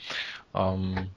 [0.54, 1.08] Ähm,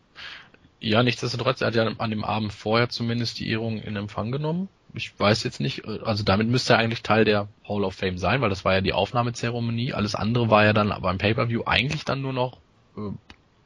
[0.82, 4.68] ja, nichtsdestotrotz, er hat ja an dem Abend vorher zumindest die Ehrung in Empfang genommen.
[4.94, 8.42] Ich weiß jetzt nicht, also damit müsste er eigentlich Teil der Hall of Fame sein,
[8.42, 9.94] weil das war ja die Aufnahmezeremonie.
[9.94, 12.58] Alles andere war ja dann beim Pay-Per-View eigentlich dann nur noch
[12.98, 13.12] äh,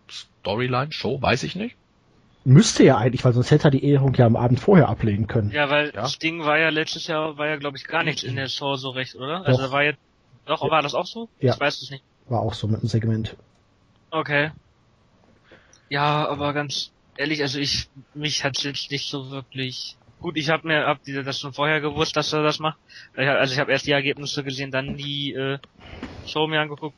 [0.10, 1.76] Storyline, Show, weiß ich nicht.
[2.44, 5.50] Müsste ja eigentlich, weil sonst hätte er die Ehrung ja am Abend vorher ablehnen können.
[5.50, 6.02] Ja, weil Ja.
[6.04, 8.76] das Ding war ja letztes Jahr, war ja glaube ich gar nichts in der Show
[8.76, 9.44] so recht, oder?
[9.46, 9.68] Also Doch.
[9.68, 10.00] da war jetzt,
[10.46, 11.28] doch, war das auch so?
[11.40, 11.54] Ja.
[11.56, 12.04] Ich weiß es nicht.
[12.30, 13.36] War auch so mit dem Segment.
[14.12, 14.52] Okay.
[15.90, 19.98] Ja, aber ganz ehrlich, also ich, mich hat's jetzt nicht so wirklich.
[20.26, 22.80] Gut, ich habe mir hab das schon vorher gewusst, dass er das macht.
[23.16, 25.60] Also ich habe erst die Ergebnisse gesehen, dann die äh,
[26.26, 26.98] Show mir angeguckt.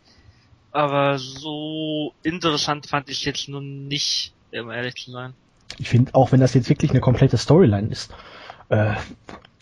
[0.71, 5.33] Aber so interessant fand ich jetzt nun nicht, um ehrlich zu sein.
[5.77, 8.15] Ich finde, auch wenn das jetzt wirklich eine komplette Storyline ist,
[8.69, 8.93] äh,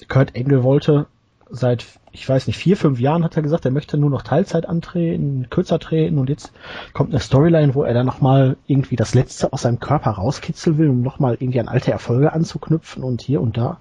[0.10, 1.08] Kurt Angle wollte
[1.49, 4.67] seit, ich weiß nicht, vier, fünf Jahren hat er gesagt, er möchte nur noch Teilzeit
[4.67, 6.54] antreten, kürzer treten und jetzt
[6.93, 10.89] kommt eine Storyline, wo er dann nochmal irgendwie das Letzte aus seinem Körper rauskitzeln will,
[10.89, 13.80] um nochmal irgendwie an alte Erfolge anzuknüpfen und hier und da.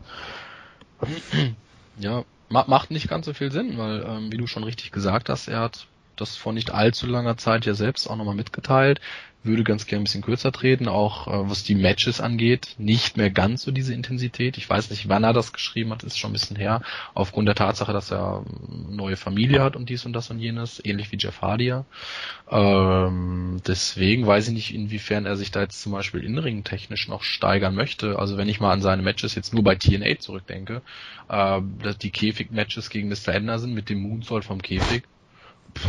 [1.98, 5.28] Ja, ma macht nicht ganz so viel Sinn, weil, ähm, wie du schon richtig gesagt
[5.28, 9.00] hast, er hat das vor nicht allzu langer Zeit ja selbst auch nochmal mitgeteilt,
[9.44, 13.30] würde ganz gerne ein bisschen kürzer treten, auch äh, was die Matches angeht, nicht mehr
[13.30, 14.58] ganz so diese Intensität.
[14.58, 16.82] Ich weiß nicht, wann er das geschrieben hat, ist schon ein bisschen her,
[17.14, 20.84] aufgrund der Tatsache, dass er eine neue Familie hat und dies und das und jenes,
[20.84, 21.74] ähnlich wie Jeff Hardy.
[22.50, 27.22] Ähm, deswegen weiß ich nicht, inwiefern er sich da jetzt zum Beispiel innenring technisch noch
[27.22, 28.18] steigern möchte.
[28.18, 30.82] Also wenn ich mal an seine Matches jetzt nur bei TNA zurückdenke,
[31.28, 33.34] äh, dass die Käfig-Matches gegen Mr.
[33.34, 35.04] Anderson mit dem Moonsault vom Käfig,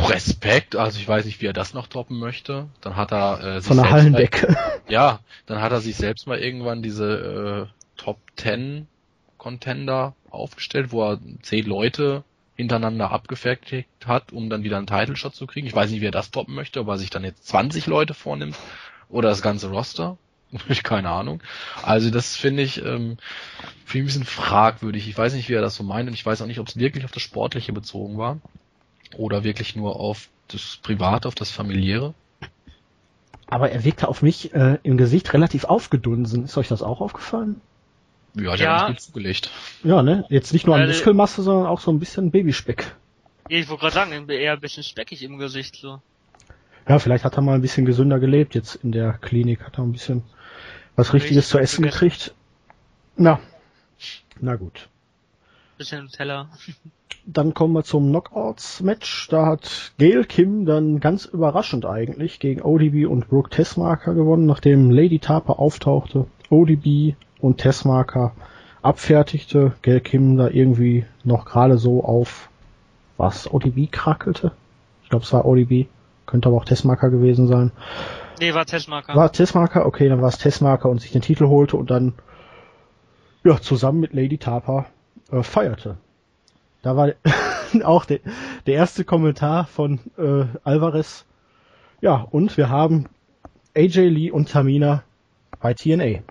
[0.08, 2.68] Respekt, also ich weiß nicht, wie er das noch toppen möchte.
[2.80, 4.46] Dann hat er äh, sich Von der Hallendeck.
[4.88, 8.86] ja, dann hat er sich selbst mal irgendwann diese äh, Top 10
[9.38, 12.24] Contender aufgestellt, wo er zehn Leute
[12.56, 15.66] hintereinander abgefertigt hat, um dann wieder einen Title Shot zu kriegen.
[15.66, 18.14] Ich weiß nicht, wie er das toppen möchte, ob er sich dann jetzt 20 Leute
[18.14, 18.56] vornimmt
[19.08, 20.18] oder das ganze Roster.
[20.68, 21.42] Ich keine Ahnung.
[21.82, 23.18] Also das finde ich, ähm,
[23.84, 25.08] finde ich ein bisschen fragwürdig.
[25.08, 26.76] Ich weiß nicht, wie er das so meint und ich weiß auch nicht, ob es
[26.76, 28.38] wirklich auf das Sportliche bezogen war
[29.18, 32.14] oder wirklich nur auf das Private, auf das Familiäre.
[33.48, 36.44] Aber er wirkte auf mich äh, im Gesicht relativ aufgedunsen.
[36.44, 37.60] Ist euch das auch aufgefallen?
[38.34, 38.80] Ja, der ja.
[38.80, 39.50] hat gut zugelegt.
[39.82, 40.24] Ja, ne?
[40.28, 42.94] Jetzt nicht nur an Muskelmasse, sondern auch so ein bisschen Babyspeck.
[43.48, 46.00] Ich wollte gerade sagen, eher ein bisschen speckig im Gesicht so.
[46.88, 49.84] Ja, vielleicht hat er mal ein bisschen gesünder gelebt jetzt in der Klinik, hat er
[49.84, 50.22] ein bisschen
[50.96, 52.34] was Richtiges zu essen gekriegt.
[53.16, 53.40] Na,
[54.40, 54.88] na gut.
[55.76, 56.48] Bisschen Teller.
[57.26, 59.28] Dann kommen wir zum Knockouts-Match.
[59.28, 64.90] Da hat Gail Kim dann ganz überraschend eigentlich gegen ODB und Brooke Tessmarker gewonnen, nachdem
[64.90, 68.32] Lady Tarper auftauchte, ODB und Tessmarker
[68.80, 69.72] abfertigte.
[69.82, 72.48] Gail Kim da irgendwie noch gerade so auf
[73.16, 74.52] was ODB krackelte.
[75.02, 75.86] Ich glaube, es war ODB.
[76.26, 77.70] Könnte aber auch Tessmarker gewesen sein.
[78.40, 79.14] Nee, war Tessmarker.
[79.14, 82.14] War Tessmarker, okay, dann war es Tessmarker und sich den Titel holte und dann
[83.44, 84.86] ja zusammen mit Lady Tarper
[85.30, 85.96] äh, feierte.
[86.82, 87.12] Da war
[87.84, 88.20] auch der,
[88.66, 91.24] der erste Kommentar von äh, Alvarez.
[92.00, 93.06] Ja, und wir haben
[93.76, 95.02] AJ Lee und Tamina
[95.60, 96.04] bei TNA.
[96.04, 96.22] Äh,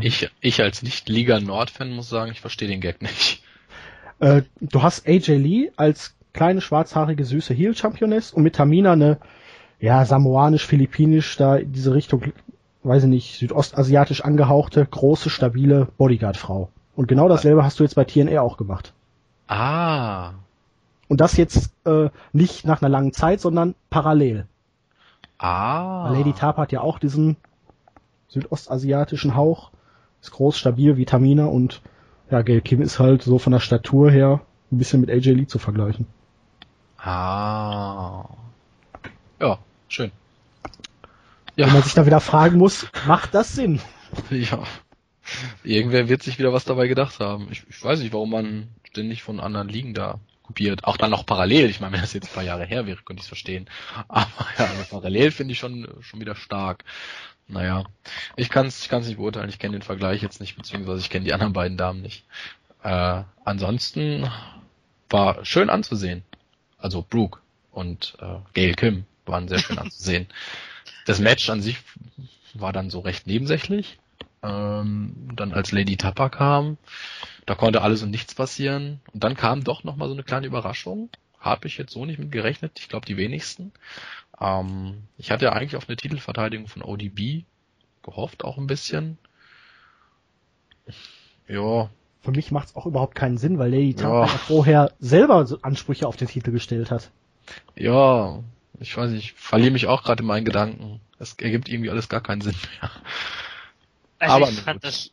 [0.00, 3.42] ich, ich als Nicht-Liga Nord-Fan muss sagen, ich verstehe den Gag nicht.
[4.18, 9.18] Äh, du hast AJ Lee als kleine schwarzhaarige süße Heel-Championess und mit Tamina eine
[9.80, 12.32] ja samoanisch-philippinisch da in diese Richtung,
[12.82, 16.70] weiß ich nicht, südostasiatisch angehauchte große stabile Bodyguard-Frau.
[16.96, 18.92] Und genau dasselbe hast du jetzt bei TNA auch gemacht.
[19.46, 20.32] Ah.
[21.08, 24.46] Und das jetzt äh, nicht nach einer langen Zeit, sondern parallel.
[25.38, 26.10] Ah.
[26.12, 27.36] Lady Tarp hat ja auch diesen
[28.28, 29.70] südostasiatischen Hauch,
[30.20, 31.82] ist groß, stabil wie Tamina und
[32.30, 34.40] ja, Gail Kim ist halt so von der Statur her
[34.72, 36.06] ein bisschen mit AJ Lee zu vergleichen.
[36.98, 38.24] Ah.
[39.38, 40.10] Ja, schön.
[41.54, 41.66] Ja.
[41.66, 43.80] Wenn man sich da wieder fragen muss, macht das Sinn?
[44.30, 44.60] Ja.
[45.64, 47.48] Irgendwer wird sich wieder was dabei gedacht haben.
[47.50, 50.84] Ich, ich weiß nicht, warum man ständig von anderen Ligen da kopiert.
[50.84, 51.68] Auch dann noch parallel.
[51.68, 53.68] Ich meine, wenn das jetzt ein paar Jahre her wäre, könnte ich es verstehen.
[54.08, 56.84] Aber ja, parallel finde ich schon, schon wieder stark.
[57.48, 57.84] Naja,
[58.36, 59.48] ich kann es ich kann's nicht beurteilen.
[59.48, 62.24] Ich kenne den Vergleich jetzt nicht, beziehungsweise ich kenne die anderen beiden Damen nicht.
[62.82, 64.30] Äh, ansonsten
[65.08, 66.24] war schön anzusehen.
[66.78, 67.40] Also Brooke
[67.72, 70.26] und äh, Gail Kim waren sehr schön anzusehen.
[71.06, 71.78] Das Match an sich
[72.54, 73.98] war dann so recht nebensächlich
[74.46, 76.78] ähm, dann als Lady Tapper kam,
[77.46, 79.00] da konnte alles und nichts passieren.
[79.12, 81.10] Und dann kam doch nochmal so eine kleine Überraschung.
[81.38, 82.78] Habe ich jetzt so nicht mit gerechnet.
[82.78, 83.72] Ich glaube, die wenigsten.
[84.40, 87.44] Ähm, ich hatte ja eigentlich auf eine Titelverteidigung von ODB
[88.02, 89.18] gehofft, auch ein bisschen.
[91.48, 91.90] Ja.
[92.22, 94.26] Für mich macht es auch überhaupt keinen Sinn, weil Lady Tapper ja.
[94.26, 97.10] vorher selber Ansprüche auf den Titel gestellt hat.
[97.76, 98.42] Ja,
[98.80, 101.00] ich weiß nicht, ich verliere mich auch gerade in meinen Gedanken.
[101.18, 102.90] Es ergibt irgendwie alles gar keinen Sinn mehr.
[104.18, 105.10] Also aber ich fand das,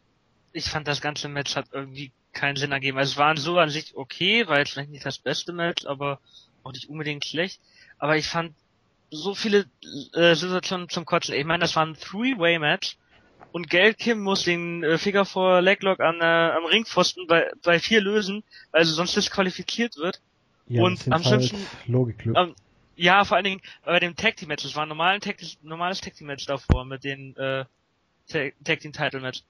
[0.54, 2.98] ich fand das ganze Match hat irgendwie keinen Sinn ergeben.
[2.98, 6.20] Also es waren so an sich okay, war jetzt vielleicht nicht das beste Match, aber
[6.64, 7.60] auch nicht unbedingt schlecht.
[7.98, 8.54] Aber ich fand
[9.12, 9.66] so viele
[10.14, 11.36] äh, Situationen zum Kotzen.
[11.36, 12.98] Ich meine, das war ein Three-Way-Match
[13.52, 17.80] und Geld Kim muss den äh, Figure vor Leglock an, äh, am Ringpfosten bei, bei
[17.80, 20.22] vier lösen, weil sie sonst disqualifiziert wird.
[20.68, 21.68] Ja, und am halt schlimmsten,
[22.36, 22.56] ähm,
[22.96, 26.02] ja, vor allen Dingen bei dem Tag Team Match, das war ein normales Tag, normales
[26.02, 27.66] Tag Team Match davor mit den äh,
[28.28, 29.44] Tag Team Title Match.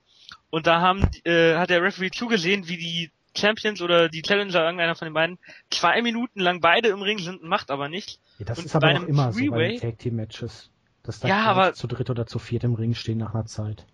[0.49, 4.95] Und da haben, äh, hat der Referee zugesehen, wie die Champions oder die Challenger, irgendeiner
[4.95, 8.19] von den beiden, zwei Minuten lang beide im Ring sind, macht aber nicht.
[8.39, 10.69] Ja, das und ist aber auch immer so bei den Tag Team Matches.
[11.03, 13.85] Dass da ja, aber, zu dritt oder zu viert im Ring stehen nach einer Zeit.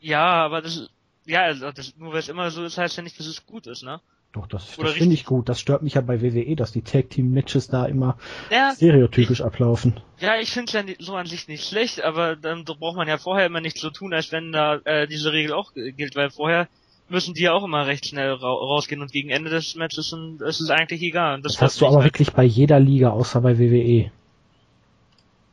[0.00, 0.90] Ja, aber das,
[1.24, 3.66] ja, also das, nur weil es immer so ist, heißt ja nicht, dass es gut
[3.66, 4.00] ist, ne?
[4.32, 5.50] Doch, das, das finde ich gut.
[5.50, 8.16] Das stört mich ja bei WWE, dass die Tag Team Matches da immer
[8.50, 10.00] ja, stereotypisch ich, ablaufen.
[10.20, 13.18] Ja, ich finde es ja so an sich nicht schlecht, aber dann braucht man ja
[13.18, 16.68] vorher immer nicht so tun, als wenn da äh, diese Regel auch gilt, weil vorher
[17.10, 20.40] müssen die ja auch immer recht schnell ra rausgehen und gegen Ende des Matches sind,
[20.40, 21.42] ist es eigentlich egal.
[21.42, 22.06] das, das hast du aber halt.
[22.06, 24.10] wirklich bei jeder Liga, außer bei WWE.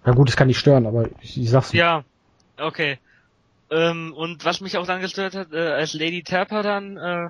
[0.06, 1.80] Na gut, es kann nicht stören, aber ich, ich sag's nicht.
[1.80, 2.06] Ja,
[2.58, 2.98] okay.
[3.72, 7.30] Ähm, und was mich auch dann gestört hat, äh, als Lady Tapper dann äh,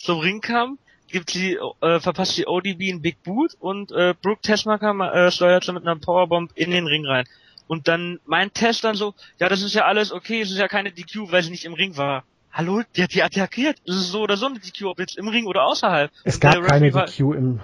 [0.00, 4.42] zum Ring kam, gibt sie, äh, verpasst sie ODB in Big Boot und äh, Brooke
[4.42, 7.24] Tessmacher äh, steuert so mit einer Powerbomb in den Ring rein.
[7.66, 10.68] Und dann meint Tess dann so, ja, das ist ja alles okay, es ist ja
[10.68, 12.24] keine DQ, weil sie nicht im Ring war.
[12.52, 13.76] Hallo, die hat die attackiert.
[13.86, 16.10] Das ist so oder so eine DQ, ob jetzt im Ring oder außerhalb.
[16.24, 17.60] Es gab keine DQ im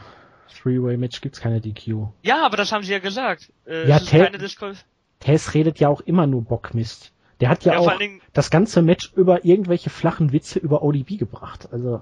[0.62, 2.06] Three-Way-Match gibt's keine DQ.
[2.22, 3.50] Ja, aber das haben sie ja gesagt.
[3.66, 4.06] Äh, Ja, es
[4.38, 4.74] Disqual
[5.20, 7.12] Tess redet ja auch immer nur Bockmist.
[7.40, 11.18] Der hat ja, Ja, auch Dingen- das ganze Match über irgendwelche flachen Witze über ODB
[11.18, 11.68] gebracht.
[11.72, 12.00] Also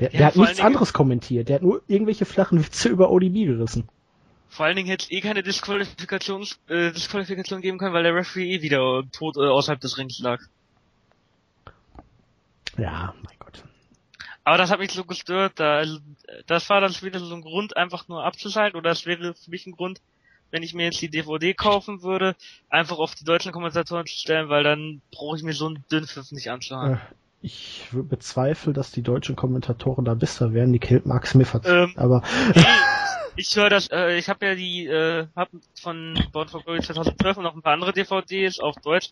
[0.00, 1.48] der, Ja, der hat nichts Dingen- anderes kommentiert.
[1.48, 3.88] Der hat nur irgendwelche flachen Witze über ODB gerissen.
[4.50, 8.54] Vor allen Dingen hätte es eh keine Disqualifikations, äh, Disqualifikation geben können, weil der Referee
[8.56, 10.40] eh wieder tot äh, außerhalb des Rings lag.
[12.76, 13.64] Ja, mein Gott.
[14.44, 15.84] Aber das hat mich so gestört, da,
[16.46, 19.66] das war dann wieder so ein Grund, einfach nur abzuschalten, oder das wäre für mich
[19.66, 20.00] ein Grund,
[20.50, 22.34] wenn ich mir jetzt die DVD kaufen würde,
[22.70, 26.32] einfach auf die deutschen Kommentatoren zu stellen, weil dann brauche ich mir so einen Dünnpfiff
[26.32, 26.94] nicht anschauen.
[26.94, 26.98] Äh,
[27.40, 30.72] Ich bezweifle, dass die deutschen Kommentatoren da besser wären.
[30.72, 31.66] Die killt Mark Smith hat.
[31.66, 32.22] Ähm, aber
[33.36, 35.48] Ich höre das, äh, ich habe ja die, äh, hab
[35.80, 39.10] von Born for Glory 2012 und noch ein paar andere DVDs auf Deutsch.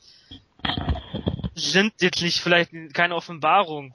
[1.55, 3.95] Sind jetzt nicht vielleicht keine Offenbarung,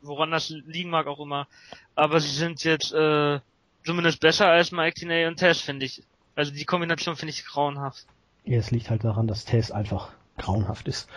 [0.00, 1.48] woran das liegen mag auch immer,
[1.96, 3.40] aber sie sind jetzt äh,
[3.84, 6.04] zumindest besser als Mike Tinay und Tess, finde ich.
[6.36, 8.06] Also die Kombination finde ich grauenhaft.
[8.44, 11.08] ja, es liegt halt daran, dass Tess einfach grauenhaft ist.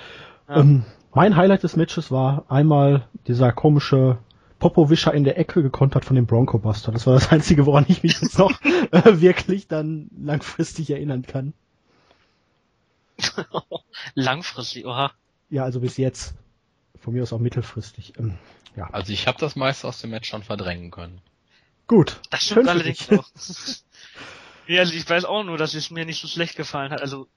[0.49, 0.58] Ja.
[0.58, 0.84] Ähm,
[1.15, 4.19] mein Highlight des Matches war einmal dieser komische
[4.60, 6.91] Popowischer in der Ecke gekontert von dem Bronco Buster.
[6.91, 8.51] Das war das Einzige, woran ich mich jetzt noch
[8.91, 11.54] äh, wirklich dann langfristig erinnern kann.
[14.13, 15.12] Langfristig, oha.
[15.49, 16.36] Ja, also bis jetzt.
[16.99, 18.13] Von mir aus auch mittelfristig.
[18.17, 18.38] Ähm,
[18.75, 18.89] ja.
[18.91, 21.21] Also ich habe das meiste aus dem Match schon verdrängen können.
[21.88, 22.19] Gut.
[22.30, 23.25] Das Schön stimmt allerdings auch.
[24.67, 27.01] ja, also ich weiß auch nur, dass es mir nicht so schlecht gefallen hat.
[27.01, 27.28] Also,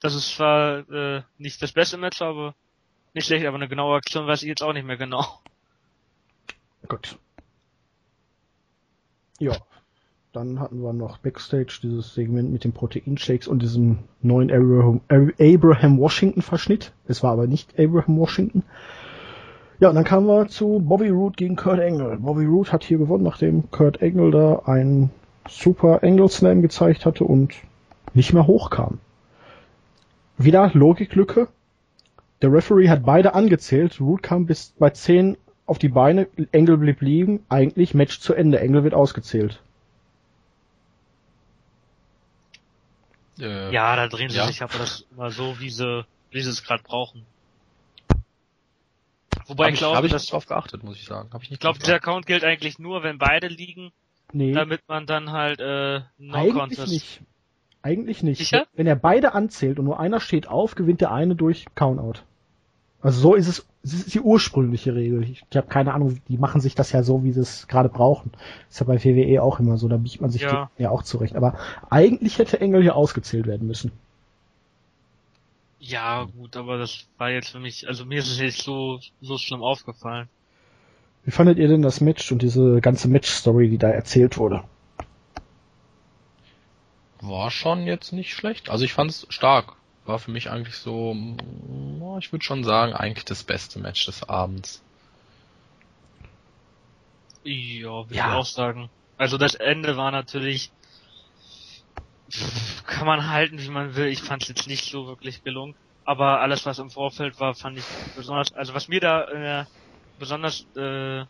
[0.00, 2.54] das ist zwar äh, nicht das beste Match, aber
[3.14, 5.24] nicht schlecht, aber eine genaue Aktion weiß ich jetzt auch nicht mehr genau.
[6.88, 7.18] Gut.
[9.38, 9.56] Ja.
[10.32, 16.42] Dann hatten wir noch Backstage dieses Segment mit den Proteinshakes und diesem neuen Abraham, Washington
[16.42, 16.92] Verschnitt.
[17.06, 18.64] Es war aber nicht Abraham Washington.
[19.78, 22.16] Ja, und dann kamen wir zu Bobby Roode gegen Kurt Angle.
[22.16, 25.10] Bobby Roode hat hier gewonnen, nachdem Kurt Angle da einen
[25.48, 27.54] Super Angle Slam gezeigt hatte und
[28.12, 28.98] nicht mehr hochkam.
[30.36, 31.46] Wieder Logiklücke.
[32.44, 33.98] Der Referee hat beide angezählt.
[34.02, 36.28] Root kam bis bei 10 auf die Beine.
[36.52, 37.42] Engel blieb liegen.
[37.48, 38.60] Eigentlich Match zu Ende.
[38.60, 39.62] Engel wird ausgezählt.
[43.40, 44.46] Äh, Ja, da drehen sie ja.
[44.46, 47.24] sich aber das immer so, wie sie, wie sie es gerade brauchen.
[49.46, 51.30] Wobei Hab ich ich, glaube, hab ich dass, nicht drauf geachtet, muss ich sagen.
[51.32, 53.90] Hab ich nicht glaube, dieser Account gilt eigentlich nur, wenn beide liegen,
[54.34, 56.92] Nee, damit man dann halt äh, No eigentlich Contest.
[56.92, 57.22] nicht.
[57.80, 58.36] Eigentlich nicht.
[58.36, 58.66] Sicher?
[58.74, 62.20] Wenn er beide anzählt und nur einer steht auf, gewinnt der eine durch Countout.
[63.04, 65.22] Also so ist es, das ist die ursprüngliche Regel.
[65.24, 67.90] Ich, ich habe keine Ahnung, die machen sich das ja so, wie sie es gerade
[67.90, 68.32] brauchen.
[68.70, 70.70] Ist ja bei WWE auch immer so, da biegt man sich Ja.
[70.78, 71.36] die, ja auch zurecht.
[71.36, 71.58] Aber
[71.90, 73.92] eigentlich hätte Engel hier ausgezählt werden müssen.
[75.80, 79.36] Ja, gut, aber das war jetzt für mich, also mir ist es nicht so, so
[79.36, 80.30] schlimm aufgefallen.
[81.26, 84.64] Wie fandet ihr denn das Match und diese ganze Match-Story, die da erzählt wurde?
[87.20, 88.70] War schon jetzt nicht schlecht.
[88.70, 89.76] Also ich fand es stark.
[90.04, 94.22] War für mich eigentlich so, mm, ich würde schon sagen, eigentlich das beste Match des
[94.22, 94.82] Abends.
[97.44, 98.26] Ja, würde Ja.
[98.28, 98.90] ich auch sagen.
[99.16, 100.72] Also das Ende war natürlich,
[102.86, 104.06] kann man halten, wie man will.
[104.08, 105.74] Ich fand es jetzt nicht so wirklich gelungen.
[106.04, 109.24] Aber alles, was im Vorfeld war, fand ich besonders, also was mir da
[109.62, 109.64] äh,
[110.16, 111.24] besonders äh,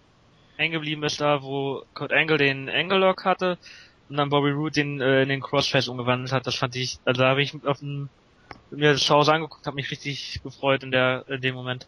[0.57, 3.59] hängen geblieben ist, da wo Kurt Angle den Angle Lock hatte
[4.09, 7.23] und dann Bobby Roode den äh, in den Crossface umgewandelt hat, das fand ich, also
[7.23, 8.11] da habe ich auf dem,
[8.77, 11.87] mir das zu Hause angeguckt, habe mich richtig gefreut in der in dem Moment.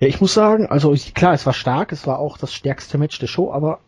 [0.00, 2.96] Ja, ich muss sagen, also ich, klar, es war stark, es war auch das stärkste
[2.96, 3.80] Match der Show, aber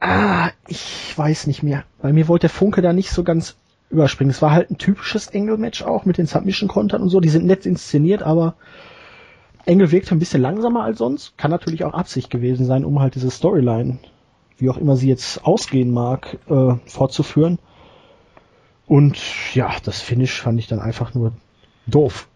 [0.00, 1.84] ah, ich weiß nicht mehr.
[2.00, 3.56] Bei mir wollte der Funke da nicht so ganz
[3.90, 4.30] überspringen.
[4.30, 7.20] Es war halt ein typisches Engel-Match auch mit den Submission-Kontern und so.
[7.20, 8.54] Die sind nett inszeniert, aber
[9.66, 11.36] Engel wirkte ein bisschen langsamer als sonst.
[11.36, 13.98] Kann natürlich auch Absicht gewesen sein, um halt diese Storyline,
[14.56, 17.58] wie auch immer sie jetzt ausgehen mag, äh, fortzuführen.
[18.88, 21.32] Und ja, das Finish fand ich dann einfach nur
[21.86, 22.26] doof.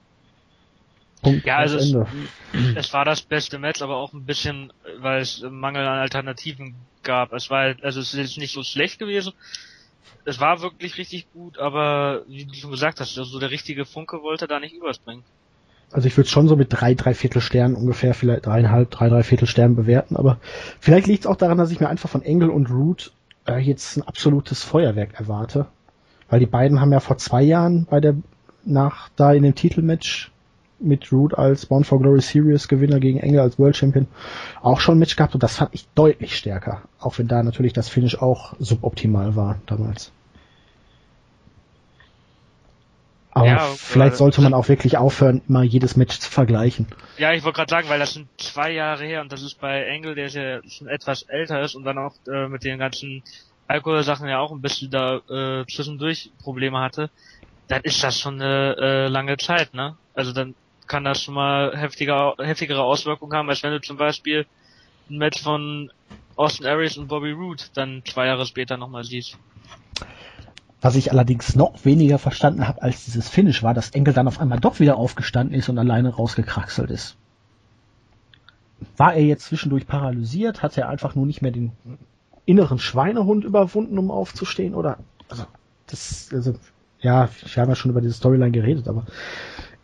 [1.23, 1.47] Punkt.
[1.47, 1.95] Ja, also es,
[2.75, 7.33] es war das beste Match, aber auch ein bisschen, weil es Mangel an Alternativen gab.
[7.33, 9.33] Es war, also es ist jetzt nicht so schlecht gewesen.
[10.25, 14.22] Es war wirklich richtig gut, aber wie du schon gesagt hast, also der richtige Funke
[14.22, 15.24] wollte da nicht überspringen.
[15.91, 19.22] Also ich würde schon so mit drei, drei Viertel Sternen ungefähr, vielleicht dreieinhalb, drei, drei
[19.22, 20.39] Viertel Sternen bewerten, aber
[20.81, 23.12] vielleicht liegt es auch daran, dass ich mir einfach von Engel und Root
[23.47, 25.66] äh, jetzt ein absolutes Feuerwerk erwarte.
[26.33, 28.14] Weil die beiden haben ja vor zwei Jahren bei der,
[28.64, 30.30] nach, da in dem Titelmatch
[30.78, 34.07] mit Root als Born for Glory Series Gewinner gegen Engel als World Champion
[34.62, 36.80] auch schon ein Match gehabt und das fand ich deutlich stärker.
[36.99, 40.11] Auch wenn da natürlich das Finish auch suboptimal war damals.
[43.33, 46.87] Aber ja, vielleicht sollte man auch wirklich aufhören, immer jedes Match zu vergleichen.
[47.18, 49.85] Ja, ich wollte gerade sagen, weil das sind zwei Jahre her und das ist bei
[49.85, 53.22] Engel, der ja schon etwas älter ist und dann auch äh, mit den ganzen
[53.69, 57.11] Alkoholsachen ja auch ein bisschen da äh, zwischendurch Probleme hatte,
[57.69, 59.97] dann ist das schon eine äh, lange Zeit, ne?
[60.15, 60.55] Also dann
[60.87, 64.47] kann das schon mal heftiger, heftigere Auswirkungen haben, als wenn du zum Beispiel
[65.09, 65.91] ein Match von
[66.37, 69.39] Austin Aries und Bobby Roode dann zwei Jahre später nochmal siehst.
[70.81, 74.41] Was ich allerdings noch weniger verstanden habe als dieses Finish war, dass Enkel dann auf
[74.41, 77.17] einmal doch wieder aufgestanden ist und alleine rausgekraxelt ist.
[78.97, 80.63] War er jetzt zwischendurch paralysiert?
[80.63, 81.73] Hat er einfach nur nicht mehr den
[82.45, 84.74] inneren Schweinehund überwunden, um aufzustehen?
[84.74, 85.45] Oder, also,
[85.86, 86.55] das, also,
[87.01, 89.05] ja, ich habe ja schon über diese Storyline geredet, aber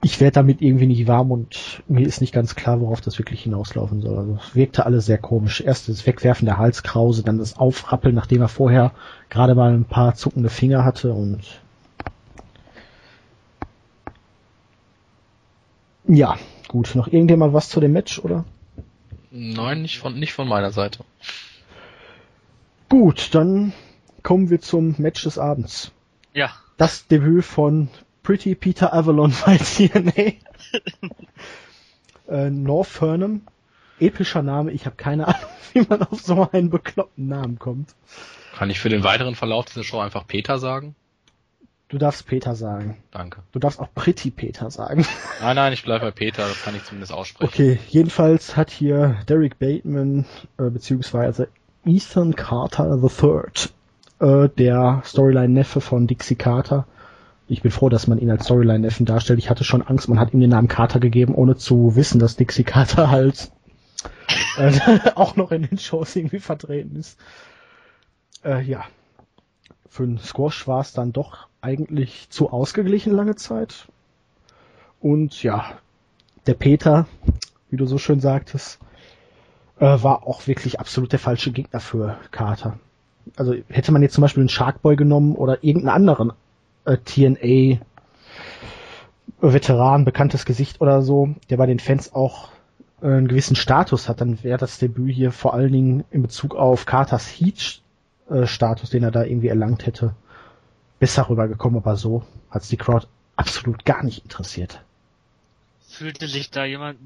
[0.02, 3.42] ich werde damit irgendwie nicht warm und mir ist nicht ganz klar, worauf das wirklich
[3.42, 4.16] hinauslaufen soll.
[4.16, 5.60] Also es wirkte alles sehr komisch.
[5.60, 8.92] Erst das Wegwerfen der Halskrause, dann das Aufrappeln, nachdem er vorher
[9.28, 11.60] gerade mal ein paar zuckende Finger hatte und
[16.06, 16.38] ja,
[16.68, 16.94] gut.
[16.94, 18.44] Noch irgendjemand was zu dem Match, oder?
[19.30, 21.04] Nein, nicht von, nicht von meiner Seite.
[22.88, 23.72] Gut, dann
[24.22, 25.92] kommen wir zum Match des Abends.
[26.32, 26.52] Ja.
[26.76, 27.88] Das Debüt von
[28.22, 30.32] Pretty Peter Avalon bei TNA.
[32.28, 33.42] äh, North Fernham.
[34.00, 37.94] Epischer Name, ich habe keine Ahnung, wie man auf so einen bekloppten Namen kommt.
[38.54, 40.94] Kann ich für den weiteren Verlauf dieser Show einfach Peter sagen?
[41.88, 43.02] Du darfst Peter sagen.
[43.10, 43.42] Danke.
[43.52, 45.06] Du darfst auch Pretty Peter sagen.
[45.40, 47.50] Nein, nein, ich bleibe bei Peter, das kann ich zumindest aussprechen.
[47.50, 50.26] Okay, jedenfalls hat hier Derek Bateman,
[50.58, 51.48] äh, beziehungsweise
[51.84, 53.70] Ethan Carter III,
[54.20, 56.86] äh, der Storyline-Neffe von Dixie Carter,
[57.48, 59.38] ich bin froh, dass man ihn als Storyline-Neffen darstellt.
[59.38, 62.36] Ich hatte schon Angst, man hat ihm den Namen Carter gegeben, ohne zu wissen, dass
[62.36, 63.50] Dixie Carter halt
[64.58, 64.72] äh,
[65.14, 67.18] auch noch in den Shows irgendwie vertreten ist.
[68.44, 68.84] Äh, ja.
[69.88, 73.88] Für einen Squash war es dann doch eigentlich zu ausgeglichen lange Zeit.
[75.00, 75.78] Und ja,
[76.46, 77.06] der Peter,
[77.70, 78.78] wie du so schön sagtest,
[79.80, 82.78] äh, war auch wirklich absolut der falsche Gegner für Carter.
[83.36, 86.32] Also hätte man jetzt zum Beispiel einen Sharkboy genommen oder irgendeinen anderen
[86.84, 87.80] äh, TNA
[89.40, 92.50] Veteran, bekanntes Gesicht oder so, der bei den Fans auch
[93.02, 96.56] äh, einen gewissen Status hat, dann wäre das Debüt hier vor allen Dingen in Bezug
[96.56, 97.82] auf Carters Heat
[98.30, 98.46] äh,
[98.92, 100.14] den er da irgendwie erlangt hätte,
[100.98, 103.06] besser rübergekommen, aber so hat es die Crowd
[103.36, 104.82] absolut gar nicht interessiert.
[105.86, 106.98] Fühlte sich da jemand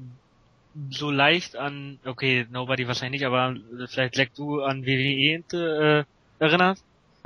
[0.89, 3.55] so leicht an, okay, Nobody wahrscheinlich nicht, aber
[3.87, 6.03] vielleicht Leck du an WWE äh,
[6.39, 6.79] erinnert?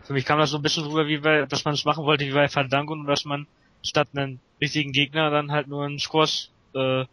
[0.03, 2.25] Für mich kam das so ein bisschen rüber, wie bei, dass man es machen wollte
[2.25, 3.47] wie bei Fandango und dass man
[3.83, 7.05] statt einen richtigen Gegner dann halt nur einen Squash, äh,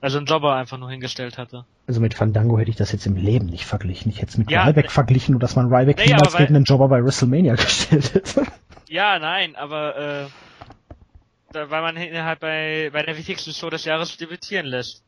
[0.00, 1.64] also einen Jobber einfach nur hingestellt hatte.
[1.86, 4.10] Also mit Fandango hätte ich das jetzt im Leben nicht verglichen.
[4.10, 6.64] Ich hätte es mit ja, Ryback verglichen und dass man Ryback nee, niemals gegen einen
[6.64, 8.46] Jobber bei WrestleMania gestellt hätte.
[8.88, 10.26] Ja, nein, aber äh,
[11.52, 15.02] da, weil man halt bei, bei der wichtigsten Show des Jahres debütieren lässt.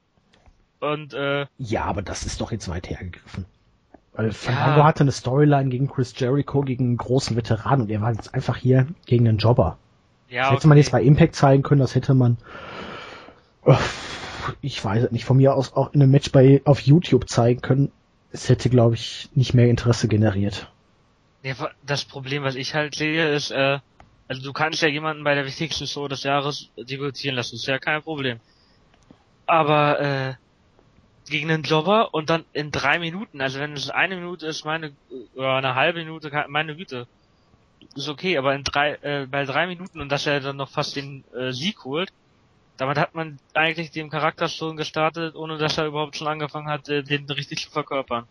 [0.83, 3.45] Und äh, Ja, aber das ist doch jetzt weit hergegriffen.
[4.15, 4.85] Weil Fandango ja.
[4.85, 8.57] hatte eine Storyline gegen Chris Jericho, gegen einen großen Veteran und er war jetzt einfach
[8.57, 9.79] hier gegen einen Jobber.
[10.29, 12.37] Ja, das hätte man jetzt bei Impact zeigen können, das hätte man,
[14.61, 17.61] ich weiß es nicht, von mir aus auch in einem Match bei, auf YouTube zeigen
[17.61, 17.93] können.
[18.33, 20.69] Es hätte, glaube ich, nicht mehr Interesse generiert.
[21.45, 21.55] Ja,
[21.87, 23.79] das Problem, was ich halt sehe, ist, äh,
[24.27, 27.79] also du kannst ja jemanden bei der wichtigsten Show des Jahres debütieren lassen, ist ja
[27.79, 28.41] kein Problem.
[29.47, 30.35] Aber, äh,
[31.29, 34.97] gegen einen Jobber und dann in drei Minuten, also wenn es eine Minute ist, meine,
[35.35, 37.07] oder eine halbe Minute, meine Güte,
[37.95, 40.97] ist okay, aber in drei, äh, bei drei Minuten und dass er dann noch fast
[40.97, 42.13] den äh, Sieg holt,
[42.77, 46.89] damit hat man eigentlich dem Charakter schon gestartet, ohne dass er überhaupt schon angefangen hat,
[46.89, 48.27] äh, den richtig zu verkörpern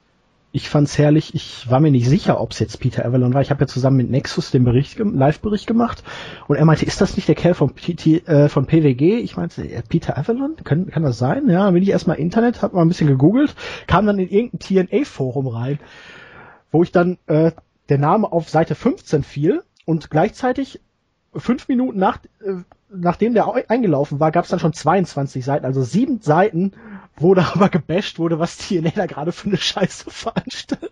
[0.53, 1.33] ich fand's herrlich.
[1.33, 3.41] Ich war mir nicht sicher, ob es jetzt Peter Avalon war.
[3.41, 6.03] Ich habe ja zusammen mit Nexus den Bericht, Live-Bericht gemacht
[6.47, 9.19] und er meinte, ist das nicht der Kerl von, PT, äh, von PWG?
[9.19, 10.55] Ich meinte, äh, Peter Avalon?
[10.63, 11.49] Kann, kann das sein?
[11.49, 13.55] Ja, bin ich erstmal Internet, hab mal ein bisschen gegoogelt,
[13.87, 15.79] kam dann in irgendein TNA-Forum rein,
[16.71, 17.51] wo ich dann äh,
[17.87, 20.81] der Name auf Seite 15 fiel und gleichzeitig
[21.33, 22.55] fünf Minuten nach, äh,
[22.93, 26.73] nachdem der eingelaufen war, gab es dann schon 22 Seiten, also sieben Seiten
[27.15, 30.91] wo darüber gebasht wurde, was TNA da gerade für eine Scheiße veranstaltet.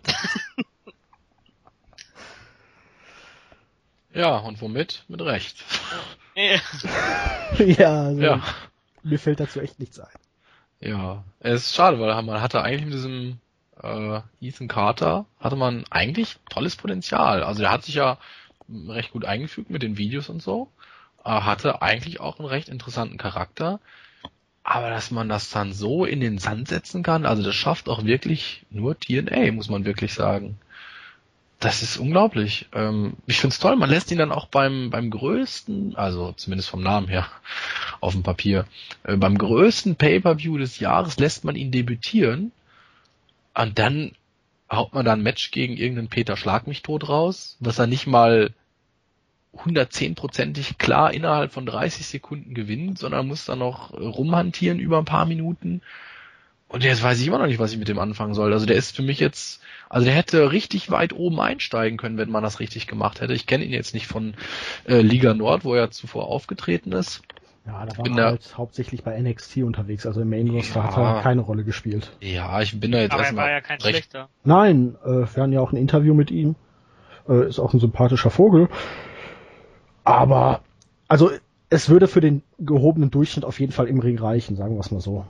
[4.12, 5.04] Ja, und womit?
[5.08, 5.64] Mit Recht.
[7.58, 8.42] ja, also, ja,
[9.02, 10.08] mir fällt dazu echt nichts ein.
[10.80, 13.38] Ja, es ist schade, weil man hatte eigentlich mit diesem
[13.82, 17.42] äh, Ethan Carter hatte man eigentlich tolles Potenzial.
[17.42, 18.18] Also der hat sich ja
[18.88, 20.70] recht gut eingefügt mit den Videos und so,
[21.24, 23.80] äh, hatte eigentlich auch einen recht interessanten Charakter.
[24.70, 28.04] Aber dass man das dann so in den Sand setzen kann, also das schafft auch
[28.04, 30.58] wirklich nur TNA, muss man wirklich sagen.
[31.58, 32.68] das ist unglaublich.
[32.72, 36.84] Ähm, ich find's toll, man lässt ihn dann auch beim, beim größten, also zumindest vom
[36.84, 37.26] Namen her,
[38.00, 38.64] auf dem Papier,
[39.02, 42.52] äh, beim größten Pay-Per-View des Jahres lässt man ihn debütieren
[43.54, 44.12] und dann
[44.70, 48.06] haut man da ein Match gegen irgendeinen Peter Schlag mich tot raus, was er nicht
[48.06, 48.54] mal
[49.56, 55.26] 110%ig klar innerhalb von 30 Sekunden gewinnt, sondern muss dann noch rumhantieren über ein paar
[55.26, 55.82] Minuten.
[56.68, 58.52] Und jetzt weiß ich immer noch nicht, was ich mit dem anfangen soll.
[58.52, 62.30] Also der ist für mich jetzt, also der hätte richtig weit oben einsteigen können, wenn
[62.30, 63.32] man das richtig gemacht hätte.
[63.32, 64.34] Ich kenne ihn jetzt nicht von
[64.86, 67.22] äh, Liga Nord, wo er zuvor aufgetreten ist.
[67.66, 70.84] Ja, da war er halt hauptsächlich bei NXT unterwegs, also im Main Roster Ja.
[70.84, 72.12] hat er keine Rolle gespielt.
[72.20, 74.28] Ja, ich bin da jetzt Aber er erstmal war ja kein recht schlechter.
[74.44, 76.54] Nein, äh, wir hatten ja auch ein Interview mit ihm.
[77.28, 78.68] Äh, ist auch ein sympathischer Vogel.
[80.04, 80.60] Aber,
[81.08, 81.30] also,
[81.68, 84.90] es würde für den gehobenen Durchschnitt auf jeden Fall im Ring reichen, sagen wir es
[84.90, 85.26] mal so.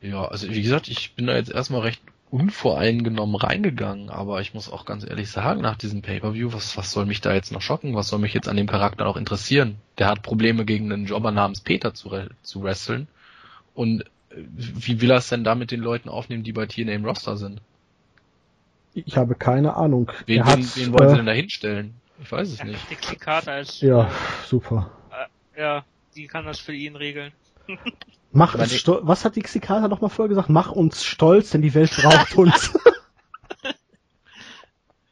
[0.00, 4.70] Ja, also wie gesagt, ich bin da jetzt erstmal recht unvoreingenommen reingegangen, aber ich muss
[4.70, 7.94] auch ganz ehrlich sagen, nach diesem Pay-Per-View, was, was soll mich da jetzt noch schocken?
[7.94, 9.76] Was soll mich jetzt an dem Charakter noch interessieren?
[9.96, 12.10] Der hat Probleme gegen einen Jobber namens Peter zu,
[12.42, 13.08] zu wresteln.
[13.74, 16.92] Und äh, wie will er es denn da mit den Leuten aufnehmen, die bei TNA
[16.92, 17.60] im Roster sind?
[18.94, 20.10] Ich habe keine Ahnung.
[20.26, 21.94] Wen, wen, wen wollen sie äh, denn da hinstellen?
[22.20, 22.90] Ich weiß es Ja, nicht.
[22.90, 24.10] Dixie Carter als, Ja,
[24.46, 24.90] super.
[25.54, 25.84] äh, ja,
[26.16, 27.32] die kann das für ihn regeln.
[28.32, 29.02] Mach uns die- stolz.
[29.06, 30.48] Was hat die Xikata noch mal vorher gesagt?
[30.50, 32.76] Mach uns stolz, denn die Welt braucht uns.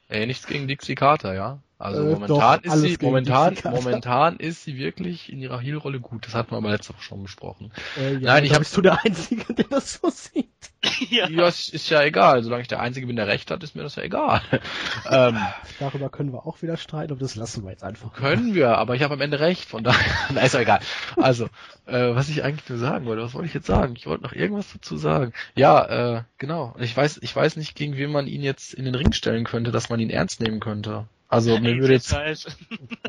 [0.09, 1.61] Ey, nichts gegen Dixie Carter, ja.
[1.79, 6.27] Also Äh, momentan doch, ist sie, momentan, momentan ist sie wirklich in ihrer Heel-Rolle gut.
[6.27, 7.71] Das hatten wir aber letzte Woche schon besprochen.
[7.99, 10.49] äh, ja, Nein, ich bist du der Einzige, der das so sieht.
[11.11, 11.29] ja.
[11.29, 12.43] Ja, es ist ja egal.
[12.43, 14.41] Solange ich der Einzige bin, der Recht hat, ist mir das ja egal.
[15.11, 15.37] ähm,
[15.79, 18.15] Darüber können wir auch wieder streiten, aber das lassen wir jetzt einfach.
[18.15, 20.01] können wir, aber ich habe am Ende recht, von daher,
[20.33, 20.81] na, ist doch egal.
[21.17, 21.45] Also,
[21.85, 23.95] äh, was ich eigentlich nur sagen wollte, was wollte ich jetzt sagen?
[23.99, 25.33] Ich wollte noch irgendwas dazu sagen.
[25.55, 26.75] Ja, äh, genau.
[26.79, 29.73] Ich weiß, ich weiß nicht, gegen wen man ihn jetzt in den Ring stellen könnte,
[29.73, 31.07] dass man ihn ernst nehmen könnte.
[31.29, 32.47] Also mir würde jetzt, ich,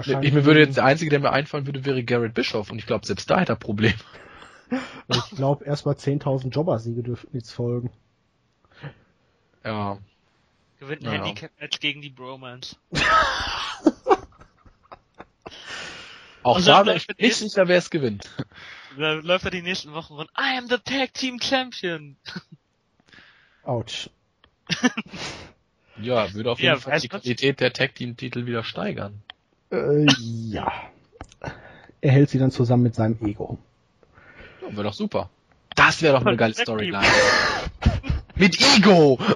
[0.08, 3.06] mir würde jetzt der Einzige, der mir einfallen würde, wäre Garrett Bischoff und ich glaube,
[3.06, 3.96] selbst da hätte er Probleme.
[5.10, 7.90] Ich glaube, erstmal 10.000 Jobber-Siege dürften jetzt folgen.
[9.64, 9.98] Ja.
[10.80, 11.12] Gewinnt ein Ja.
[11.24, 12.76] Handicap-Match gegen die Bromance.
[16.44, 18.30] Auch da dann wäre ich nicht es- sicher, wer es gewinnt.
[18.98, 20.26] Da läuft er die nächsten Wochen rum.
[20.38, 22.18] I am the Tag Team Champion.
[23.64, 24.10] Autsch.
[26.00, 29.22] Ja, würde auf Ja, jeden Fall weiß die Qualität der Tag-Team-Titel wieder steigern.
[29.72, 30.06] Äh,
[30.50, 30.72] ja.
[32.02, 33.58] Er hält sie dann zusammen mit seinem Ego.
[34.62, 35.30] Ja, wäre doch super.
[35.76, 36.76] Das wäre doch eine geile Tag Team.
[36.76, 37.06] Storyline.
[38.36, 39.18] Mit Ego!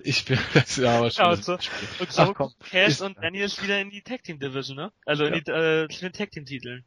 [0.00, 1.24] ich bin, das ja aber schon.
[1.24, 4.22] Ja, und so, und so Ach komm, Cass ist- und Daniels wieder in die Tag
[4.22, 4.92] Team Division, ne?
[5.04, 5.40] Also in Ja.
[5.40, 6.84] die, äh, zu den Tag Team Titeln.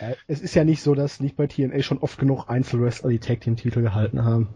[0.00, 3.18] Ja, es ist ja nicht so, dass nicht bei TNA schon oft genug Einzelwrestler die
[3.18, 4.48] Tag Team Titel gehalten haben.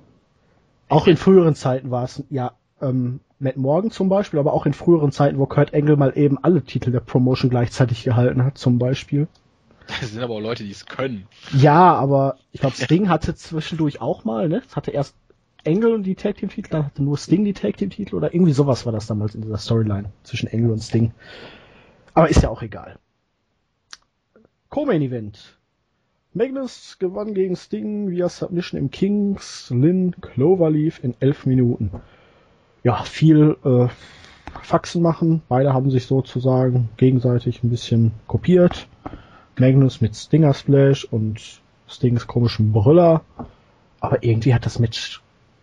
[0.89, 4.73] Auch in früheren Zeiten war es, ja, ähm, Matt Morgan zum Beispiel, aber auch in
[4.73, 8.79] früheren Zeiten, wo Kurt Angle mal eben alle Titel der Promotion gleichzeitig gehalten hat, zum
[8.79, 9.29] Beispiel.
[9.87, 11.27] Das sind aber auch Leute, die es können.
[11.53, 14.63] Ja, aber ich glaube, Sting hatte zwischendurch auch mal, ne?
[14.67, 15.15] Es hatte erst
[15.67, 18.53] Angle die Tag Team Titel, dann hatte nur Sting die Tag Team Titel oder irgendwie
[18.53, 21.13] sowas war das damals in dieser Storyline zwischen Angle und Sting.
[22.15, 22.99] Aber ist ja auch egal.
[24.69, 25.58] Co-Main Event.
[26.35, 31.91] Magnus gewann gegen Sting via Submission im Kings Lynn Cloverleaf in elf Minuten.
[32.85, 33.89] Ja, viel äh,
[34.63, 35.43] Faxen machen.
[35.49, 38.87] Beide haben sich sozusagen gegenseitig ein bisschen kopiert.
[39.59, 43.23] Magnus mit Stinger Splash und Stings komischem Brüller.
[44.01, 45.21] Aber irgendwie hat das Match,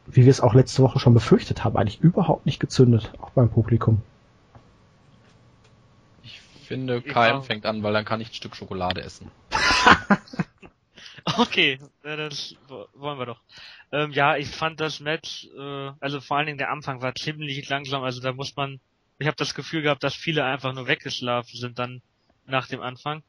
[0.07, 3.49] wie wir es auch letzte Woche schon befürchtet haben, eigentlich überhaupt nicht gezündet, auch beim
[3.49, 4.01] Publikum.
[6.24, 7.32] Ich finde, Ja.
[7.32, 9.30] KM fängt an, weil dann kann ich ein Stück Schokolade essen.
[11.39, 13.41] Okay, das wo- wollen wir doch.
[13.91, 17.67] Ähm, ja, ich fand das Match, äh, also vor allen Dingen der Anfang war ziemlich
[17.69, 18.80] langsam, also da muss man,
[19.19, 22.01] ich habe das Gefühl gehabt, dass viele einfach nur weggeschlafen sind dann
[22.45, 23.23] nach dem Anfang.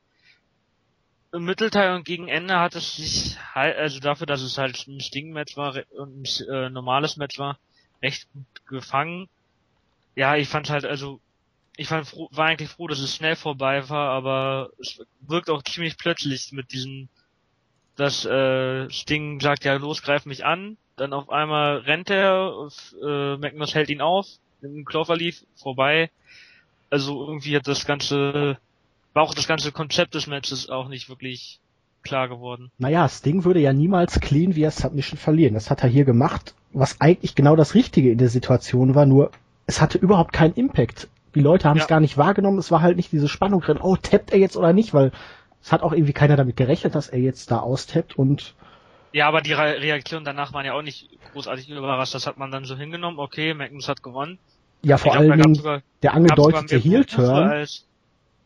[1.33, 5.01] Im Mittelteil und gegen Ende hat es sich halt, also dafür, dass es halt ein
[5.01, 7.59] Sting-Match war und ein äh, normales Match war,
[8.03, 9.29] recht gut gefangen.
[10.17, 11.21] Ja, ich fand halt, also
[11.77, 15.99] ich froh, war eigentlich froh, dass es schnell vorbei war, aber es wirkt auch ziemlich
[15.99, 17.11] plötzlich mit diesen
[17.97, 20.77] dass äh, Sting sagt, ja los, greif mich an.
[20.97, 22.69] Dann auf einmal rennt er,
[23.03, 24.27] äh, Magnus hält ihn auf,
[24.63, 26.11] im Cloverleaf vorbei.
[26.91, 28.59] Also irgendwie hat das ganze,
[29.13, 31.61] war auch das ganze Konzept des Matches auch nicht wirklich
[32.03, 32.71] klar geworden.
[32.79, 35.55] Naja, Sting würde ja niemals clean via Submission verlieren.
[35.55, 39.33] Das hat er hier gemacht, was eigentlich genau das Richtige in der Situation war, nur
[39.67, 41.09] es hatte überhaupt keinen Impact.
[41.35, 41.89] Die Leute haben es Ja.
[41.89, 44.73] gar nicht wahrgenommen, es war halt nicht diese Spannung drin, oh, tappt er jetzt oder
[44.73, 45.11] nicht, weil
[45.67, 48.55] es hat auch irgendwie keiner damit gerechnet, dass er jetzt da austappt und
[49.11, 52.15] Ja, aber die Re Reaktionen danach waren ja auch nicht großartig überrascht.
[52.15, 54.39] Das hat man dann so hingenommen, okay, Magnus hat gewonnen.
[54.83, 57.67] Ja, vor glaub, allen Dingen der angedeutete Heel-Turn,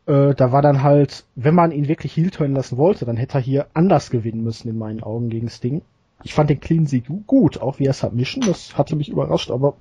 [0.07, 3.41] äh, da war dann halt, wenn man ihn wirklich Heel-Turn lassen wollte, dann hätte er
[3.41, 5.83] hier anders gewinnen müssen in meinen Augen gegen Sting.
[6.23, 9.75] Ich fand den Clean-Sieg gut, auch wie er Submission, das hatte mich überrascht, aber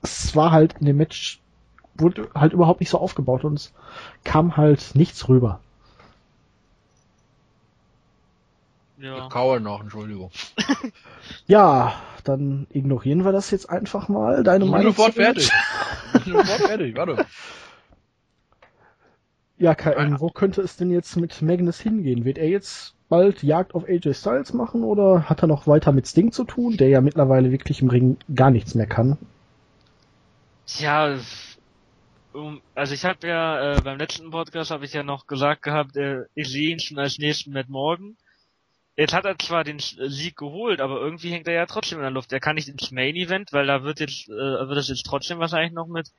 [0.00, 1.38] es war halt in dem Match,
[1.96, 3.74] wurde halt überhaupt nicht so aufgebaut und es
[4.24, 5.60] kam halt nichts rüber.
[8.98, 9.28] Ja.
[9.28, 10.30] Kaue noch, Entschuldigung.
[11.46, 14.44] Ja, dann ignorieren wir das jetzt einfach mal.
[14.44, 15.50] Deine Ich bin Meinung sofort fertig.
[16.14, 17.26] Ich bin sofort fertig, warte.
[19.58, 22.26] Ja, KM, wo könnte es denn jetzt mit Magnus hingehen?
[22.26, 26.06] Wird er jetzt bald Jagd auf AJ Styles machen oder hat er noch weiter mit
[26.06, 29.16] Sting zu tun, der ja mittlerweile wirklich im Ring gar nichts mehr kann?
[30.78, 31.16] Ja,
[32.74, 36.24] also ich habe ja äh, beim letzten Podcast habe ich ja noch gesagt gehabt, äh,
[36.34, 38.18] ich sehe ihn schon als nächsten Matt Morgan.
[38.96, 42.02] Jetzt hat er zwar den S- Sieg geholt, aber irgendwie hängt er ja trotzdem in
[42.02, 42.32] der Luft.
[42.32, 45.38] Er kann nicht ins Main Event, weil da wird jetzt äh, wird es jetzt trotzdem
[45.38, 46.10] wahrscheinlich noch mit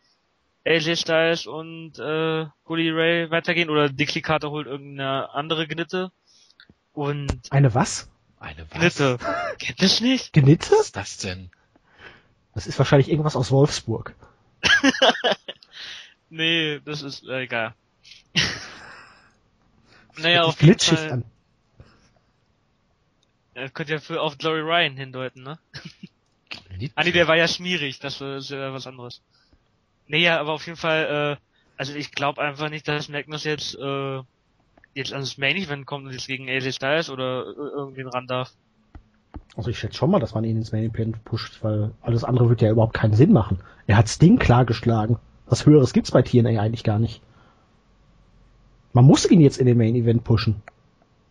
[0.66, 6.12] AJ Styles und äh, Bully Ray weitergehen oder Dixie Carter holt irgendeine andere Gnitte
[6.94, 8.10] und Eine was?
[8.40, 8.80] Eine was?
[8.80, 9.18] Gnitte.
[9.60, 10.34] Kennt das nicht?
[10.34, 10.72] Genitte?
[10.72, 11.50] Was ist das denn?
[12.54, 14.14] Das ist wahrscheinlich irgendwas aus Wolfsburg.
[16.30, 17.74] Nee, das ist äh, egal.
[20.18, 21.12] naja, auf jeden Fall.
[21.12, 21.24] an.
[23.58, 25.58] Er könnte ja für auf Glory Ryan hindeuten, ne?
[26.94, 29.24] Ah nee, der war ja schmierig, das ist ja was anderes.
[30.08, 31.44] Nee, ja, aber auf jeden Fall, äh,
[31.76, 34.22] also ich glaube einfach nicht, dass Magnus jetzt, äh,
[34.94, 38.54] jetzt ans Main Event kommt und jetzt gegen AJ Styles oder äh, irgendwen ran darf.
[39.56, 42.50] Also ich schätze schon mal, dass man ihn ins Main Event pusht, weil alles andere
[42.50, 43.58] wird ja überhaupt keinen Sinn machen.
[43.88, 45.18] Er hat Sting klar geschlagen.
[45.48, 47.24] Was höheres gibt's bei TNA eigentlich gar nicht.
[48.94, 50.62] Man muss ihn jetzt in den Main Event pushen.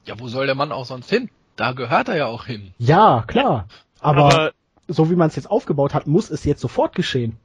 [0.07, 1.31] Ja, wo soll der Mann auch sonst hin?
[1.57, 2.75] Da gehört er ja auch hin.
[2.79, 3.67] Ja, klar.
[4.01, 4.53] Aber, aber
[4.89, 7.39] so wie man es jetzt aufgebaut hat, muss es jetzt sofort geschehen.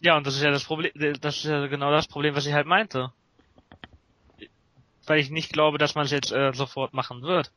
[0.00, 2.52] ja, und das ist ja das Problem, das ist ja genau das Problem, was ich
[2.52, 3.12] halt meinte.
[5.06, 7.50] Weil ich nicht glaube, dass man es jetzt äh, sofort machen wird.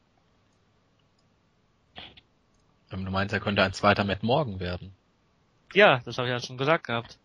[2.90, 4.94] Du meinst, er könnte ein zweiter Matt Morgan werden.
[5.74, 7.20] Ja, das habe ich ja schon gesagt gehabt.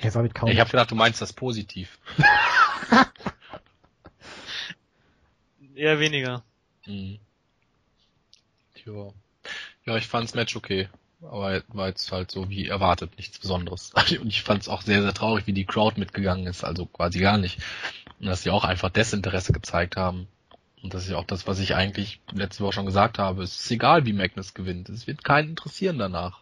[0.00, 0.48] Ja, damit kaum.
[0.50, 1.98] Ich habe gedacht, du meinst das positiv.
[5.74, 6.42] Eher weniger.
[6.86, 7.20] Mhm.
[8.88, 9.12] Tja.
[9.84, 10.88] Ja, ich fand's Match okay.
[11.20, 13.92] Aber war jetzt halt so wie erwartet, nichts Besonderes.
[14.20, 17.38] Und ich fand's auch sehr, sehr traurig, wie die Crowd mitgegangen ist, also quasi gar
[17.38, 17.58] nicht.
[18.20, 20.28] Und dass sie auch einfach Desinteresse gezeigt haben.
[20.82, 23.42] Und das ist ja auch das, was ich eigentlich letzte Woche schon gesagt habe.
[23.42, 24.88] Es ist egal, wie Magnus gewinnt.
[24.88, 26.40] Es wird keinen interessieren danach.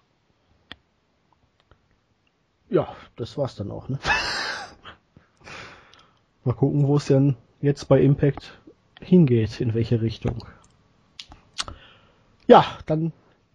[2.69, 3.99] Ja, das war's dann auch, ne?
[6.45, 8.59] Mal gucken, wo es denn jetzt bei Impact
[9.01, 10.45] hingeht, in welche Richtung.
[12.47, 13.13] Ja, dann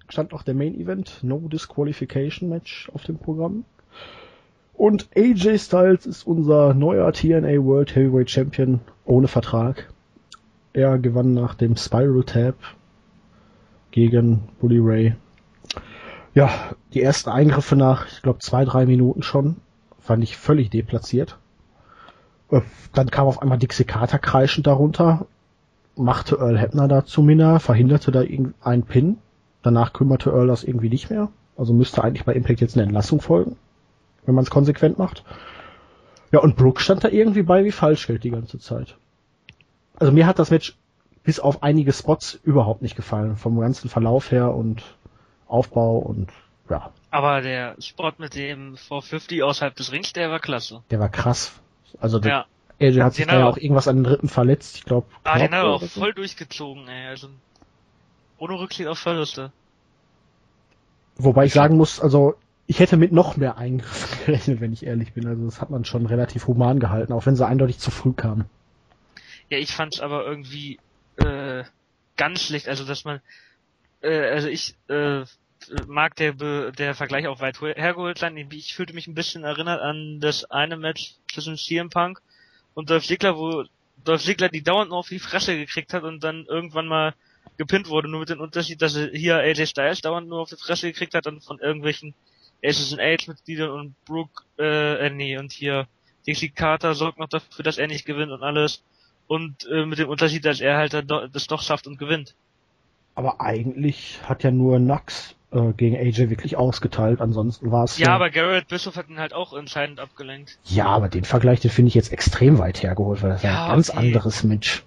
[0.09, 3.65] stand auch der Main Event, No Disqualification Match auf dem Programm.
[4.73, 9.91] Und AJ Styles ist unser neuer TNA World Heavyweight Champion ohne Vertrag.
[10.73, 12.55] Er gewann nach dem Spiral Tap
[13.91, 15.15] gegen Bully Ray.
[16.33, 16.49] Ja,
[16.93, 19.57] die ersten Eingriffe nach, ich glaube, zwei, drei Minuten schon,
[19.99, 21.37] fand ich völlig deplatziert.
[22.49, 22.61] Äh,
[22.93, 25.27] Dann kam auf einmal Dixie Carter kreischend darunter,
[25.95, 29.17] machte Earl Hebner da zu Minna, verhinderte da irgendeinen Pin.
[29.61, 31.29] Danach kümmerte Earl das irgendwie nicht mehr.
[31.57, 33.57] Also müsste eigentlich bei Impact jetzt eine Entlassung folgen,
[34.25, 35.23] wenn man es konsequent macht.
[36.31, 38.95] Ja, und Brooke stand da irgendwie bei wie Falschgeld die ganze Zeit.
[39.95, 40.77] Also mir hat das Match
[41.23, 44.83] bis auf einige Spots überhaupt nicht gefallen, vom ganzen Verlauf her und
[45.47, 46.29] Aufbau und
[46.69, 50.81] ja, Aber der Spot mit dem 450 außerhalb des Rings, der war klasse.
[50.89, 51.51] der war krass.
[51.99, 52.45] Also der Ja.
[52.81, 55.07] AJ hat sich Den da ja aber- auch irgendwas an den Rippen verletzt, ich glaube.
[55.23, 57.07] Ah, den hat er auch voll durchgezogen, ey.
[57.07, 57.29] Also
[58.37, 59.51] ohne Rücksicht auf Verluste.
[61.17, 62.35] Wobei ich sagen muss, also
[62.67, 65.27] ich hätte mit noch mehr Eingriffen gerechnet, wenn ich ehrlich bin.
[65.27, 68.45] Also das hat man schon relativ human gehalten, auch wenn sie eindeutig zu früh kamen.
[69.49, 70.79] Ja, ich fand's aber irgendwie
[71.17, 71.63] äh,
[72.17, 72.67] ganz schlecht.
[72.69, 73.19] Also dass man,
[74.01, 75.23] äh, also ich äh,
[75.87, 78.37] mag der Be der Vergleich auch weit hergeholt sein.
[78.37, 82.21] Ich fühlte mich ein bisschen erinnert an das eine Match zwischen CM Punk
[82.73, 83.63] und Dolph Ziggler, wo
[84.03, 87.13] Dolph Ziggler die dauernd nur auf die Fresse gekriegt hat und dann irgendwann mal
[87.57, 90.55] gepinnt wurde, nur mit dem Unterschied, dass er hier AJ Styles dauernd nur auf die
[90.55, 92.13] Fresse gekriegt hat und von irgendwelchen
[92.63, 95.87] Aces and Age Mitgliedern und Brooke, äh, äh, nee, und hier
[96.27, 98.83] Dixie Carter sorgt noch dafür, dass er nicht gewinnt und alles.
[99.27, 102.35] Und äh, mit dem Unterschied, dass er halt dann do das doch schafft und gewinnt.
[103.15, 108.15] Aber eigentlich hat ja nur Nux äh, gegen AJ wirklich ausgeteilt, ansonsten war es Ja,
[108.15, 110.59] aber Garrett Bischoff hat ihn halt auch entscheidend abgelenkt.
[110.65, 113.71] Ja, aber den Vergleich, den finde ich jetzt extrem weit hergeholt, weil das Ja, ein
[113.71, 114.13] ganz okay.
[114.13, 114.83] anderes Match.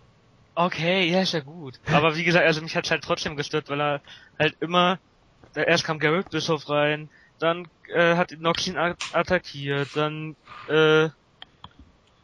[0.57, 1.81] Okay, ja, ist ja gut.
[1.89, 4.03] Aber wie gesagt, also mich hat's halt trotzdem gestört, weil er
[4.39, 5.01] halt immer,
[5.55, 7.11] erst kam Garrett Bischoff rein,
[7.41, 10.37] dann äh, hat Noxin attackiert, dann
[10.69, 11.09] äh,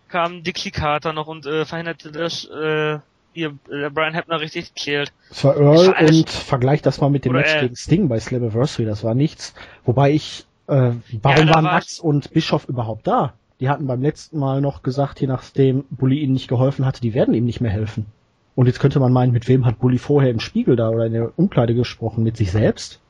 [0.08, 2.98] kam Dixie Carter noch und äh, verhinderte das äh,
[3.34, 5.12] ihr äh, Brian Hebner richtig zählt.
[5.30, 9.04] Es war Earl und vergleich das mal mit dem Match gegen Sting bei Slammiversary, das
[9.04, 9.54] war nichts.
[9.84, 13.34] Wobei ich, äh, warum ja, waren Max und Bischof überhaupt da?
[13.60, 17.14] Die hatten beim letzten Mal noch gesagt, je nachdem Bully ihnen nicht geholfen hatte, die
[17.14, 18.06] werden ihm nicht mehr helfen.
[18.54, 21.12] Und jetzt könnte man meinen, mit wem hat Bully vorher im Spiegel da oder in
[21.12, 22.24] der Umkleide gesprochen?
[22.24, 23.00] Mit sich selbst?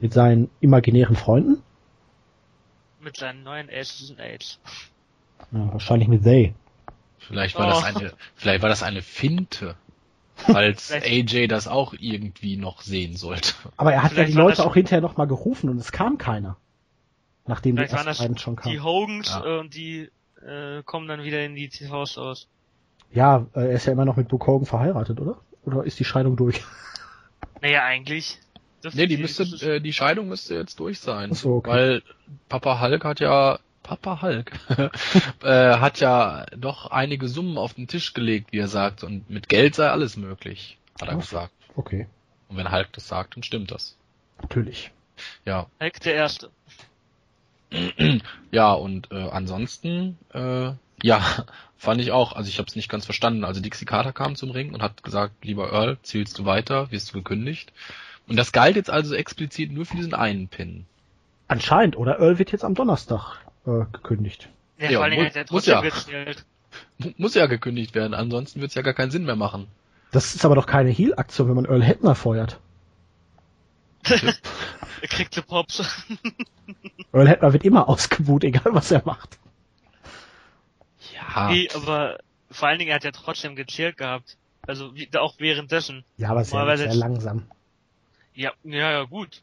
[0.00, 1.62] Mit seinen imaginären Freunden?
[3.00, 4.60] Mit seinen neuen Aces and Aids.
[5.50, 6.54] Ja, wahrscheinlich mit they.
[7.28, 7.70] Vielleicht war oh.
[7.70, 9.76] das eine, vielleicht war das eine Finte,
[10.46, 13.52] als AJ das auch irgendwie noch sehen sollte.
[13.76, 16.16] Aber er hat vielleicht ja die Leute auch hinterher noch mal gerufen und es kam
[16.16, 16.56] keiner.
[17.46, 18.74] Nachdem die ersten schon kamen.
[18.74, 19.58] Die Hogans ja.
[19.58, 20.10] und die
[20.42, 22.48] äh, kommen dann wieder in die TVs aus.
[23.12, 25.38] Ja, äh, er ist ja immer noch mit Brooke Hogan verheiratet, oder?
[25.64, 26.62] Oder ist die Scheidung durch?
[27.60, 28.38] Naja, eigentlich.
[28.92, 31.34] Nee, die müsste, äh, die Scheidung müsste jetzt durch sein.
[31.34, 31.70] So, okay.
[31.70, 32.02] Weil
[32.48, 33.58] Papa Hulk hat ja
[33.88, 34.52] Papa Hulk
[35.42, 39.48] äh, hat ja doch einige Summen auf den Tisch gelegt, wie er sagt, und mit
[39.48, 41.52] Geld sei alles möglich, hat er oh, gesagt.
[41.74, 42.06] Okay.
[42.48, 43.96] Und wenn Hulk das sagt, dann stimmt das.
[44.42, 44.90] Natürlich.
[45.46, 45.68] Ja.
[45.80, 46.50] Hulk der Erste.
[48.50, 50.72] ja, und äh, ansonsten, äh,
[51.02, 51.46] ja,
[51.78, 53.42] fand ich auch, also ich habe es nicht ganz verstanden.
[53.42, 57.08] Also Dixie Carter kam zum Ring und hat gesagt, lieber Earl, zielst du weiter, wirst
[57.08, 57.72] du gekündigt.
[58.26, 60.84] Und das galt jetzt also explizit nur für diesen einen Pin.
[61.46, 64.48] Anscheinend, oder Earl wird jetzt am Donnerstag äh, gekündigt.
[64.78, 65.08] Ja, ja
[65.50, 66.24] muss, ja muss, ja.
[67.16, 69.66] muss ja gekündigt werden, ansonsten wird es ja gar keinen Sinn mehr machen.
[70.10, 72.58] Das ist aber doch keine Heal-Aktion, wenn man Earl Hettner feuert.
[74.08, 75.80] er kriegt die Pops.
[77.12, 79.38] Earl Hettner wird immer ausgebuht, egal was er macht.
[81.12, 81.50] Ja.
[81.50, 82.18] Nee, aber
[82.50, 84.36] vor allen Dingen, er hat ja trotzdem gezählt gehabt.
[84.66, 86.04] Also wie, auch währenddessen.
[86.16, 87.46] Ja, aber sehr, sehr langsam.
[88.34, 89.42] Ja, ja, ja, gut.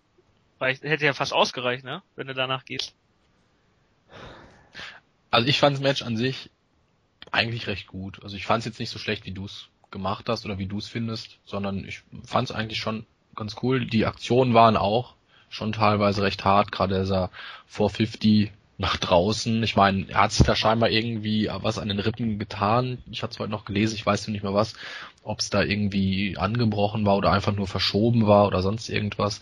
[0.60, 2.02] Weil hätte ja fast ausgereicht, ne?
[2.16, 2.94] Wenn du danach gehst.
[5.36, 6.50] Also ich fand das Match an sich
[7.30, 8.24] eigentlich recht gut.
[8.24, 10.66] Also ich fand es jetzt nicht so schlecht, wie du es gemacht hast oder wie
[10.66, 13.06] du es findest, sondern ich fand es eigentlich schon
[13.36, 13.86] ganz cool.
[13.86, 15.16] Die Aktionen waren auch
[15.50, 17.32] schon teilweise recht hart, gerade dieser
[17.66, 19.64] 450 nach draußen.
[19.64, 22.98] Ich meine, er hat sich da scheinbar irgendwie was an den Rippen getan.
[23.10, 24.74] Ich hatte es heute noch gelesen, ich weiß nicht mehr was,
[25.24, 29.40] ob es da irgendwie angebrochen war oder einfach nur verschoben war oder sonst irgendwas.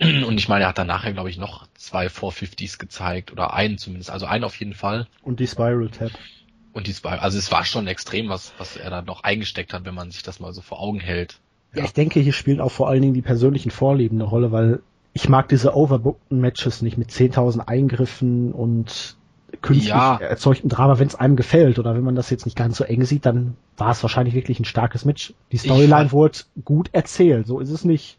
[0.00, 3.78] Und ich meine, er hat dann nachher, glaube ich, noch zwei 450s gezeigt oder einen
[3.78, 5.06] zumindest, also einen auf jeden Fall.
[5.22, 6.12] Und die Spiral Tap.
[6.72, 9.86] Und die Spiral, also es war schon extrem, was, was er da noch eingesteckt hat,
[9.86, 11.40] wenn man sich das mal so vor Augen hält.
[11.74, 14.80] Ja, ich denke, hier spielen auch vor allen Dingen die persönlichen Vorlieben eine Rolle, weil
[15.18, 19.16] ich mag diese overbookten Matches nicht mit 10.000 Eingriffen und
[19.62, 20.16] künstlich ja.
[20.16, 23.04] erzeugten Drama, wenn es einem gefällt oder wenn man das jetzt nicht ganz so eng
[23.04, 25.34] sieht, dann war es wahrscheinlich wirklich ein starkes Match.
[25.50, 28.16] Die Storyline wurde gut erzählt, so ist es nicht.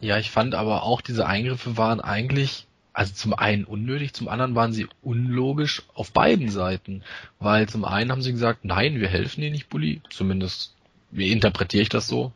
[0.00, 4.54] Ja, ich fand aber auch diese Eingriffe waren eigentlich also zum einen unnötig, zum anderen
[4.54, 7.04] waren sie unlogisch auf beiden Seiten,
[7.38, 10.74] weil zum einen haben sie gesagt, nein, wir helfen dir nicht, Bully, zumindest
[11.10, 12.32] wie interpretiere ich das so,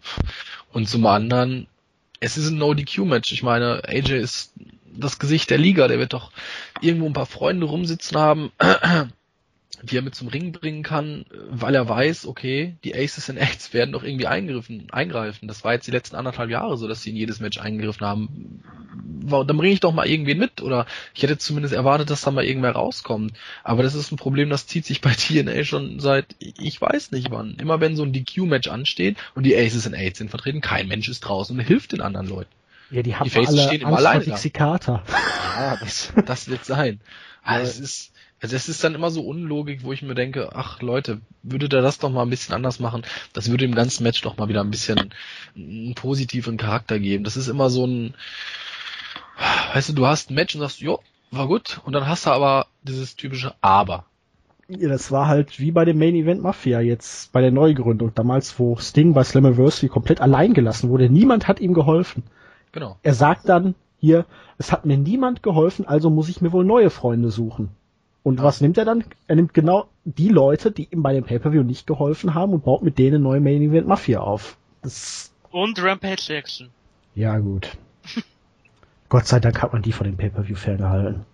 [0.72, 1.66] und zum anderen
[2.23, 3.33] es ist ein No-DQ-Match.
[3.33, 4.53] Ich meine, AJ ist
[4.95, 5.89] das Gesicht der Liga.
[5.89, 6.31] Der wird doch
[6.81, 8.53] irgendwo ein paar Freunde rumsitzen haben,
[9.83, 13.75] die er mit zum Ring bringen kann, weil er weiß, okay, die Aces and Eights
[13.75, 15.49] werden doch irgendwie eingriffen, eingreifen.
[15.49, 18.62] Das war jetzt die letzten anderthalb Jahre so, dass sie in jedes Match eingegriffen haben.
[19.23, 20.61] Dann bringe ich doch mal irgendwen mit.
[20.62, 23.33] Oder ich hätte zumindest erwartet, dass da mal irgendwer rauskommt.
[23.64, 27.31] Aber das ist ein Problem, das zieht sich bei TNA schon seit, ich weiß nicht
[27.31, 27.57] wann.
[27.59, 31.09] Immer wenn so ein DQ-Match ansteht und die Aces and Eights sind vertreten, kein Mensch
[31.09, 32.51] ist draußen und hilft den anderen Leuten.
[32.91, 34.25] Ja, die haben die alle stehen immer alleine.
[35.57, 37.01] Ja, das, das wird sein.
[37.43, 38.12] Also es ist,
[38.43, 41.81] also es ist dann immer so Unlogik, wo ich mir denke, ach Leute, würde der
[41.81, 43.03] das doch mal ein bisschen anders machen?
[43.33, 45.12] Das würde dem ganzen Match doch mal wieder ein bisschen
[45.55, 47.25] einen positiven Charakter geben.
[47.25, 48.14] Das ist immer so ein,
[49.73, 51.01] weißt du, du hast ein Match und sagst, jo,
[51.31, 54.05] war gut, und dann hast du aber dieses typische Aber.
[54.68, 58.59] Ja, das war halt wie bei dem Main Event Mafia jetzt bei der Neugründung, damals
[58.59, 61.11] wo Sting bei Slammiversary komplett allein gelassen wurde.
[61.11, 62.23] Niemand hat ihm geholfen.
[62.73, 62.97] Genau.
[63.03, 64.25] Er sagt dann hier,
[64.59, 67.70] es hat mir niemand geholfen, also muss ich mir wohl neue Freunde suchen.
[68.23, 68.45] Und ja.
[68.45, 69.05] was nimmt er dann?
[69.27, 72.83] Er nimmt genau die Leute, die ihm bei dem Pay-Per-View nicht geholfen haben und baut
[72.83, 74.57] mit denen neue Main Event Mafia auf.
[74.83, 76.68] Das und Rampage Jackson.
[77.14, 77.77] Ja, gut.
[79.13, 81.27] Gott sei Dank hat man die von dem Pay-Per-View ferngehalten.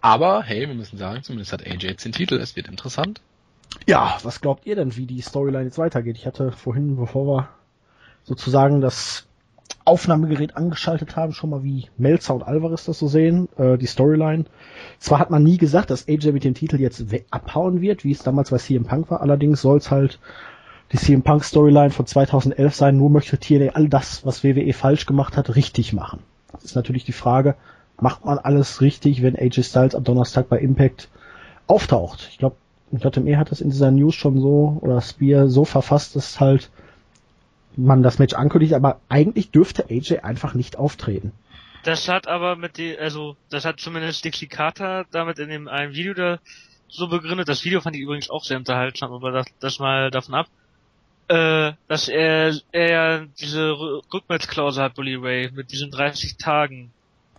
[0.00, 3.20] Aber, hey, wir müssen sagen, zumindest hat AJ jetzt den Titel, es wird interessant.
[3.88, 6.16] Ja, was glaubt ihr denn, wie die Storyline jetzt weitergeht?
[6.16, 7.48] Ich hatte vorhin, bevor wir
[8.22, 9.26] sozusagen das
[9.84, 14.44] Aufnahmegerät angeschaltet haben, schon mal wie Melzer und Alvarez das so sehen, äh, die Storyline.
[15.00, 18.22] Zwar hat man nie gesagt, dass AJ mit dem Titel jetzt abhauen wird, wie es
[18.22, 20.20] damals bei CM Punk war, allerdings soll es halt
[20.92, 25.06] die CM Punk Storyline von 2011 sein, nur möchte TNA all das, was WWE falsch
[25.06, 26.22] gemacht hat, richtig machen.
[26.62, 27.54] Ist natürlich die Frage,
[28.00, 31.08] macht man alles richtig, wenn AJ Styles am Donnerstag bei Impact
[31.66, 32.28] auftaucht?
[32.30, 32.56] Ich glaube,
[32.92, 36.70] JME hat das in dieser News schon so, oder Spear so verfasst, dass halt
[37.76, 41.32] man das Match ankündigt, aber eigentlich dürfte AJ einfach nicht auftreten.
[41.84, 45.94] Das hat aber mit die, also das hat zumindest Dixie Carter damit in dem einem
[45.94, 46.38] Video da
[46.88, 47.48] so begründet.
[47.48, 50.48] Das Video fand ich übrigens auch sehr unterhaltsam, aber das, das mal davon ab,
[51.30, 53.70] äh, dass er, er ja diese
[54.12, 56.90] Rückwärtsklausel hat, Bully Ray, mit diesen 30 Tagen.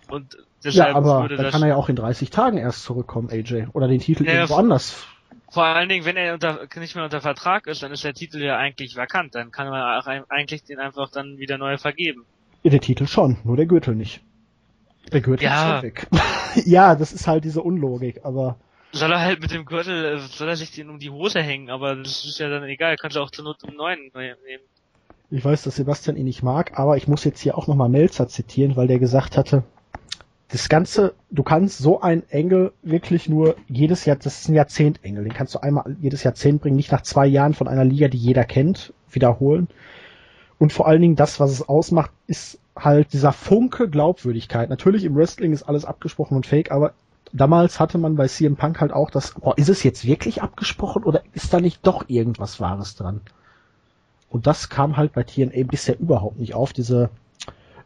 [0.10, 2.84] Und deshalb ja, aber würde dann das kann er ja auch in 30 Tagen erst
[2.84, 5.06] zurückkommen, AJ, oder den Titel ja, irgendwo anders
[5.52, 8.42] vor allen Dingen, wenn er unter, nicht mehr unter Vertrag ist, dann ist der Titel
[8.42, 9.36] ja eigentlich vakant.
[9.36, 12.26] Dann kann man auch eigentlich den einfach dann wieder neu vergeben.
[12.64, 14.22] Ja, der Titel schon, nur der Gürtel nicht.
[15.12, 15.78] Der Gürtel ja.
[15.78, 16.08] ist weg.
[16.66, 18.58] ja, das ist halt diese Unlogik, aber.
[18.94, 21.70] Soll er halt mit dem Gürtel, äh, soll er sich den um die Hose hängen,
[21.70, 24.62] aber das ist ja dann egal, kannst du auch zur Not um neuen nehmen.
[25.30, 28.28] Ich weiß, dass Sebastian ihn nicht mag, aber ich muss jetzt hier auch nochmal Melzer
[28.28, 29.64] zitieren, weil der gesagt hatte,
[30.50, 35.24] das Ganze, du kannst so ein Engel wirklich nur jedes Jahr, das ist ein Jahrzehnt-Engel,
[35.24, 38.18] den kannst du einmal jedes Jahrzehnt bringen, nicht nach zwei Jahren von einer Liga, die
[38.18, 39.70] jeder kennt, wiederholen.
[40.60, 44.70] Und vor allen Dingen das, was es ausmacht, ist halt dieser Funke Glaubwürdigkeit.
[44.70, 46.94] Natürlich im Wrestling ist alles abgesprochen und fake, aber
[47.34, 51.04] damals hatte man bei CM Punk halt auch das, boah, ist es jetzt wirklich abgesprochen
[51.04, 53.22] oder ist da nicht doch irgendwas Wahres dran?
[54.30, 57.10] Und das kam halt bei TNA bisher überhaupt nicht auf, diese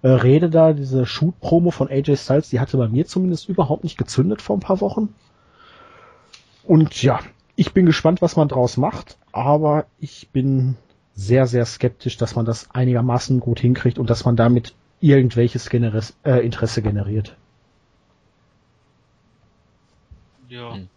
[0.02, 3.98] äh, Rede da, diese Shoot-Promo von AJ Styles, die hatte bei mir zumindest überhaupt nicht
[3.98, 5.14] gezündet vor ein paar Wochen.
[6.64, 7.20] Und ja,
[7.56, 10.78] ich bin gespannt, was man draus macht, aber ich bin
[11.16, 16.16] sehr, sehr skeptisch, dass man das einigermaßen gut hinkriegt und dass man damit irgendwelches Generes
[16.24, 17.36] äh, Interesse generiert.
[20.56, 20.76] Ja.
[20.76, 20.88] Hm.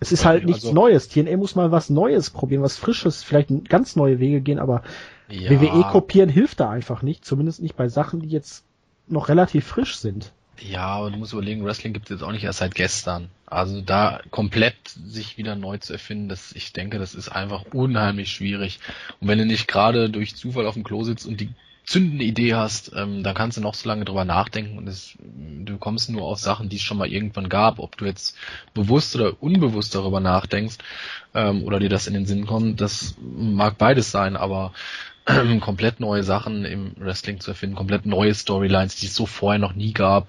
[0.00, 1.08] Es ist halt nichts also, Neues.
[1.08, 4.82] TNA muss mal was Neues probieren, was Frisches, vielleicht ganz neue Wege gehen, aber
[5.28, 5.48] ja.
[5.48, 8.64] WWE kopieren hilft da einfach nicht, zumindest nicht bei Sachen, die jetzt
[9.06, 10.32] noch relativ frisch sind.
[10.60, 13.28] Ja, aber du musst überlegen, Wrestling gibt es jetzt auch nicht erst seit gestern.
[13.46, 18.32] Also da komplett sich wieder neu zu erfinden, das, ich denke, das ist einfach unheimlich
[18.32, 18.80] schwierig.
[19.20, 21.50] Und wenn du nicht gerade durch Zufall auf dem Klo sitzt und die
[21.92, 25.76] zündende Idee hast, ähm, dann kannst du noch so lange drüber nachdenken und es, du
[25.76, 27.78] kommst nur auf Sachen, die es schon mal irgendwann gab.
[27.78, 28.34] Ob du jetzt
[28.72, 30.78] bewusst oder unbewusst darüber nachdenkst
[31.34, 34.72] ähm, oder dir das in den Sinn kommt, das mag beides sein, aber
[35.26, 39.58] ähm, komplett neue Sachen im Wrestling zu erfinden, komplett neue Storylines, die es so vorher
[39.58, 40.28] noch nie gab,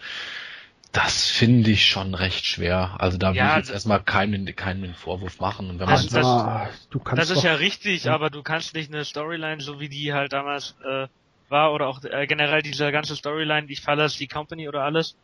[0.91, 2.97] das finde ich schon recht schwer.
[2.99, 5.69] Also da ja, will ich jetzt erstmal keinen, keinen Vorwurf machen.
[5.69, 8.13] Und wenn man das, das, du kannst das ist ja richtig, ja.
[8.13, 11.07] aber du kannst nicht eine Storyline, so wie die halt damals äh,
[11.49, 15.15] war, oder auch äh, generell diese ganze Storyline, ich verlasse die Company oder alles,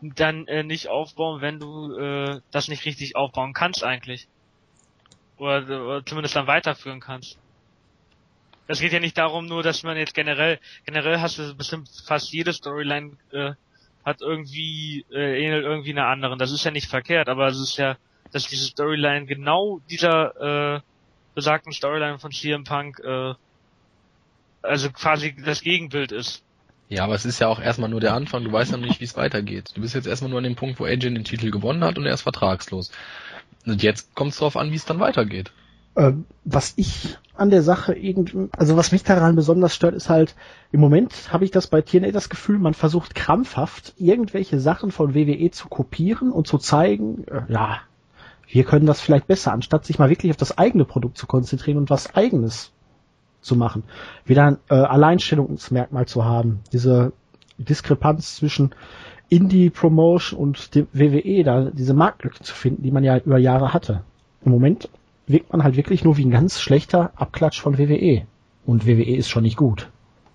[0.00, 4.28] dann äh, nicht aufbauen, wenn du äh, das nicht richtig aufbauen kannst eigentlich.
[5.38, 7.38] Oder, oder zumindest dann weiterführen kannst.
[8.66, 12.32] Es geht ja nicht darum nur, dass man jetzt generell, generell hast du bestimmt fast
[12.32, 13.52] jede Storyline äh,
[14.04, 16.38] hat irgendwie, äh, ähnelt irgendwie einer anderen.
[16.38, 17.96] Das ist ja nicht verkehrt, aber es ist ja,
[18.32, 20.80] dass diese Storyline genau dieser äh,
[21.34, 23.34] besagten Storyline von CM Punk äh,
[24.62, 26.42] also quasi das Gegenbild ist.
[26.88, 29.00] Ja, aber es ist ja auch erstmal nur der Anfang, du weißt ja noch nicht,
[29.00, 29.70] wie es weitergeht.
[29.74, 32.04] Du bist jetzt erstmal nur an dem Punkt, wo AJ den Titel gewonnen hat und
[32.04, 32.90] er ist vertragslos.
[33.64, 35.52] Und jetzt kommt es darauf an, wie es dann weitergeht.
[35.96, 40.34] Ähm, was ich an der Sache irgendwie, also was mich daran besonders stört, ist halt,
[40.70, 45.14] im Moment habe ich das bei TNA das Gefühl, man versucht krampfhaft irgendwelche Sachen von
[45.14, 47.80] WWE zu kopieren und zu zeigen, äh, ja,
[48.48, 51.78] wir können das vielleicht besser, anstatt sich mal wirklich auf das eigene Produkt zu konzentrieren
[51.78, 52.70] und was eigenes
[53.42, 53.84] zu machen.
[54.24, 56.60] Wieder ein äh, Alleinstellungsmerkmal zu haben.
[56.72, 57.12] Diese
[57.58, 58.74] Diskrepanz zwischen
[59.28, 64.02] Indie-Promotion und dem WWE, da diese Marktlücke zu finden, die man ja über Jahre hatte.
[64.44, 64.88] Im Moment
[65.26, 68.26] wirkt man halt wirklich nur wie ein ganz schlechter Abklatsch von WWE.
[68.64, 69.88] Und WWE ist schon nicht gut.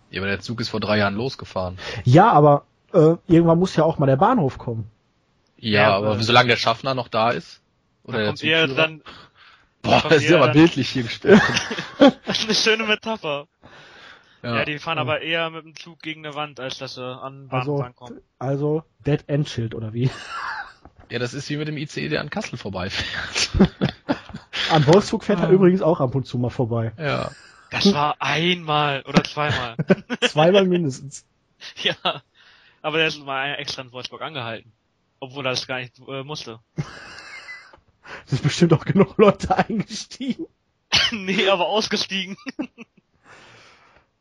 [0.09, 1.77] Ja, aber der Zug ist vor drei Jahren losgefahren.
[2.03, 4.89] Ja, aber äh, irgendwann muss ja auch mal der Bahnhof kommen.
[5.57, 7.61] Ja, ja aber äh, solange der Schaffner noch da ist.
[8.03, 9.01] Oder der Zugführer, dann
[9.87, 11.41] Boah, das ist aber bildlich hier gesprochen.
[12.25, 13.47] das ist eine schöne Metapher.
[14.43, 15.01] Ja, ja die fahren ja.
[15.01, 18.21] aber eher mit dem Zug gegen eine Wand, als dass sie an Bahnhof also, kommen.
[18.37, 20.09] Also Dead End Schild oder wie?
[21.09, 23.69] Ja, das ist wie mit dem ICE, der an Kassel vorbeifährt.
[24.69, 26.91] An Wolfsburg fährt er übrigens auch ab und zu mal vorbei.
[26.97, 27.31] Ja.
[27.71, 29.77] Das war einmal oder zweimal.
[30.21, 31.25] zweimal mindestens.
[31.81, 32.21] Ja.
[32.81, 34.71] Aber der ist mal extra in Wolfsburg angehalten.
[35.19, 36.59] Obwohl er das gar nicht äh, musste.
[38.25, 40.47] Es sind bestimmt auch genug Leute eingestiegen.
[41.11, 42.37] nee, aber ausgestiegen.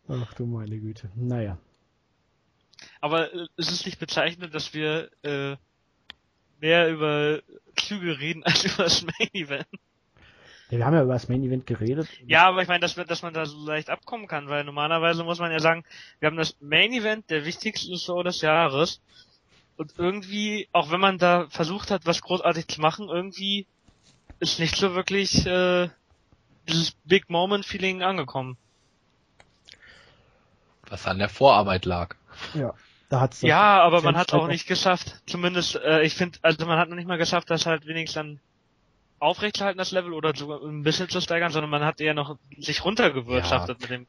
[0.08, 1.10] Ach du meine Güte.
[1.14, 1.58] Naja.
[3.00, 5.56] Aber äh, es ist nicht bezeichnend, dass wir äh,
[6.60, 7.40] mehr über
[7.76, 9.66] Züge reden als über das Main Event.
[10.70, 12.08] Ja, wir haben ja über das Main Event geredet.
[12.26, 15.38] Ja, aber ich meine, dass, dass man da so leicht abkommen kann, weil normalerweise muss
[15.38, 15.84] man ja sagen,
[16.18, 19.00] wir haben das Main Event der wichtigsten Show des Jahres
[19.76, 23.66] und irgendwie, auch wenn man da versucht hat, was großartig zu machen, irgendwie
[24.40, 25.88] ist nicht so wirklich äh,
[26.68, 28.56] dieses Big Moment Feeling angekommen.
[30.88, 32.16] Was an der Vorarbeit lag.
[32.54, 32.74] Ja.
[33.08, 36.76] Da hat's ja, aber man hat auch nicht geschafft, zumindest, äh, ich finde, also man
[36.78, 38.40] hat noch nicht mal geschafft, das halt wenigstens dann
[39.20, 42.84] aufrechtzuerhalten, das Level, oder sogar ein bisschen zu steigern, sondern man hat eher noch sich
[42.84, 43.82] runtergewirtschaftet ja.
[43.82, 44.06] mit dem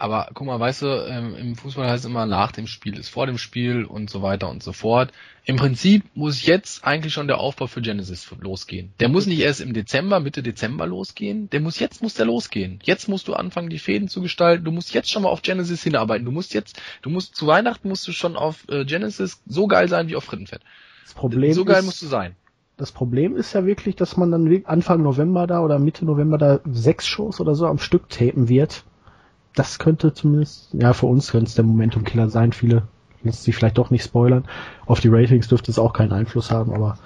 [0.00, 3.10] aber guck mal, weißt du, ähm, im Fußball heißt es immer, nach dem Spiel ist
[3.10, 5.12] vor dem Spiel und so weiter und so fort.
[5.44, 8.94] Im Prinzip muss jetzt eigentlich schon der Aufbau für Genesis losgehen.
[8.98, 11.50] Der muss nicht erst im Dezember, Mitte Dezember losgehen.
[11.50, 12.78] Der muss jetzt muss der losgehen.
[12.82, 14.64] Jetzt musst du anfangen, die Fäden zu gestalten.
[14.64, 16.24] Du musst jetzt schon mal auf Genesis hinarbeiten.
[16.24, 19.88] Du musst jetzt, du musst zu Weihnachten musst du schon auf äh, Genesis so geil
[19.88, 20.62] sein wie auf Frittenfett.
[21.04, 22.36] Das Problem so geil ist, musst du sein.
[22.78, 26.60] Das Problem ist ja wirklich, dass man dann Anfang November da oder Mitte November da
[26.64, 28.84] sechs Shows oder so am Stück tapen wird
[29.54, 32.52] das könnte zumindest, ja, für uns könnte es der Momentum-Killer sein.
[32.52, 32.86] Viele
[33.22, 34.46] lässt sich vielleicht doch nicht spoilern.
[34.86, 36.98] Auf die Ratings dürfte es auch keinen Einfluss haben, aber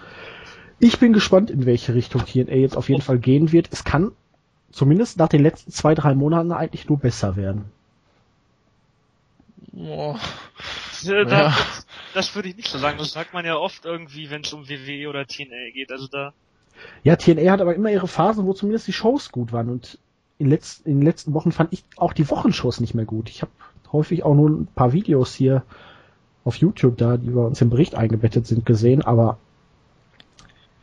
[0.79, 3.69] ich bin gespannt, in welche Richtung TNA jetzt auf jeden Fall gehen wird.
[3.73, 4.13] Es kann
[4.71, 7.67] zumindest nach den letzten zwei, drei Monaten eigentlich nur besser werden.
[9.77, 10.17] Oh.
[11.03, 12.99] Ja, das, das würde ich nicht so sagen.
[12.99, 15.91] Das sagt man ja oft irgendwie, wenn es um WWE oder TNA geht.
[15.93, 16.33] Also da.
[17.03, 19.69] Ja, TNA hat aber immer ihre Phasen, wo zumindest die Shows gut waren.
[19.69, 19.99] Und
[20.39, 23.29] in, letz in den letzten Wochen fand ich auch die Wochenshows nicht mehr gut.
[23.29, 23.53] Ich habe
[23.93, 25.63] häufig auch nur ein paar Videos hier
[26.45, 29.39] auf YouTube da, die bei uns im Bericht eingebettet sind, gesehen, aber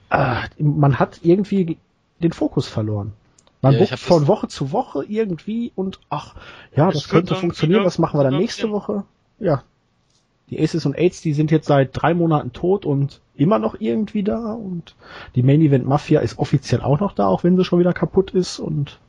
[0.09, 1.77] äh, man hat irgendwie
[2.21, 3.13] den Fokus verloren.
[3.61, 6.33] Man ja, von Woche zu Woche irgendwie und ach,
[6.75, 9.03] ja, das könnte funktionieren, was machen wir dann nächste Woche?
[9.39, 9.63] Ja.
[10.49, 14.23] Die Aces und Aids, die sind jetzt seit drei Monaten tot und immer noch irgendwie
[14.23, 14.95] da und
[15.35, 18.31] die Main Event Mafia ist offiziell auch noch da, auch wenn sie schon wieder kaputt
[18.31, 18.99] ist und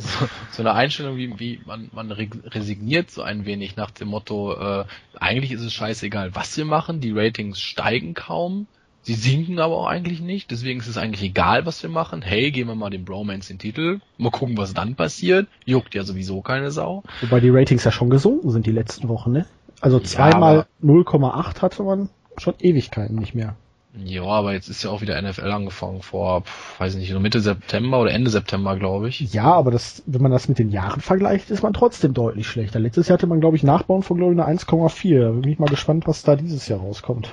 [0.00, 4.54] so, so eine Einstellung, wie, wie man, man resigniert so ein wenig nach dem Motto,
[4.54, 4.84] äh,
[5.18, 8.66] eigentlich ist es scheißegal, was wir machen, die Ratings steigen kaum,
[9.02, 12.22] sie sinken aber auch eigentlich nicht, deswegen ist es eigentlich egal, was wir machen.
[12.22, 15.48] Hey, geben wir mal dem Bromance den Titel, mal gucken, was dann passiert.
[15.64, 17.02] Juckt ja sowieso keine Sau.
[17.20, 19.46] Wobei die Ratings ja schon gesunken sind die letzten Wochen, ne?
[19.80, 23.56] Also zweimal ja, 0,8 hatte man schon Ewigkeiten nicht mehr.
[23.92, 26.44] Ja, aber jetzt ist ja auch wieder NFL angefangen vor,
[26.78, 29.32] weiß nicht, Mitte September oder Ende September, glaube ich.
[29.32, 32.78] Ja, aber das, wenn man das mit den Jahren vergleicht, ist man trotzdem deutlich schlechter.
[32.78, 35.20] Letztes Jahr hatte man, glaube ich, Nachbauen von, glaube ich, eine 1,4.
[35.20, 37.32] Da bin ich mal gespannt, was da dieses Jahr rauskommt.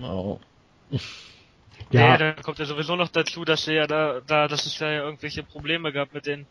[0.00, 0.38] Oh.
[1.90, 2.00] Ja.
[2.00, 5.42] ja, da kommt ja sowieso noch dazu, dass ja da, da, dass es ja irgendwelche
[5.42, 6.46] Probleme gab mit den.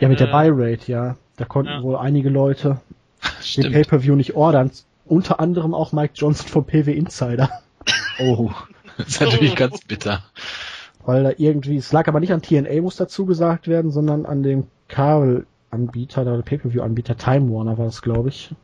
[0.00, 1.16] Ja, mit äh, der Buy Rate, ja.
[1.36, 1.82] Da konnten ja.
[1.82, 2.80] wohl einige Leute
[3.40, 3.66] Stimmt.
[3.66, 4.70] den Pay-Per-View nicht ordern.
[5.04, 7.50] Unter anderem auch Mike Johnson vom PW Insider.
[8.18, 8.50] Oh,
[8.98, 10.22] das ist natürlich ganz bitter.
[11.04, 14.42] Weil da irgendwie, es lag aber nicht an TNA, muss dazu gesagt werden, sondern an
[14.42, 18.54] dem Kabel-Anbieter, der Pay-Per-View-Anbieter Time Warner war das, glaube ich.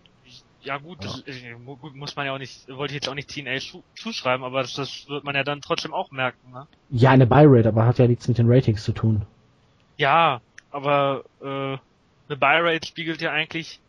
[0.62, 1.57] Ja gut, das ja.
[1.95, 3.59] muss man ja auch nicht, wollte ich jetzt auch nicht TNA
[3.97, 6.66] zuschreiben, aber das, das, wird man ja dann trotzdem auch merken, ne?
[6.91, 9.22] Ja, eine Buy-Rate, aber hat ja nichts mit den Ratings zu tun.
[9.97, 13.80] Ja, aber äh, eine Buy-Rate spiegelt ja eigentlich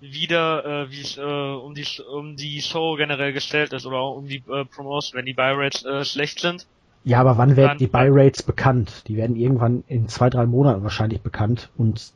[0.00, 4.26] wieder, äh, wie es äh, um die um die Show generell gestellt ist oder um
[4.26, 6.66] die äh, Promotion, wenn die Buy Rates äh, schlecht sind.
[7.04, 9.04] Ja, aber wann werden die Buy Rates bekannt?
[9.08, 12.12] Die werden irgendwann in zwei, drei Monaten wahrscheinlich bekannt und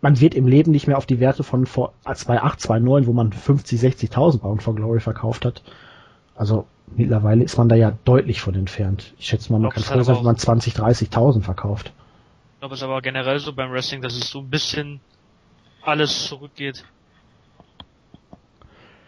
[0.00, 3.32] man wird im Leben nicht mehr auf die Werte von vor 2.8, 2.9, wo man
[3.32, 5.62] 50, 60.000 Pound for Glory verkauft hat.
[6.34, 9.14] Also mittlerweile ist man da ja deutlich von entfernt.
[9.18, 11.92] Ich schätze mal, man kann froh sein, wenn man 20, 30.000 verkauft.
[12.54, 15.00] Ich glaube, es ist aber generell so beim Wrestling, dass es so ein bisschen
[15.82, 16.84] alles zurückgeht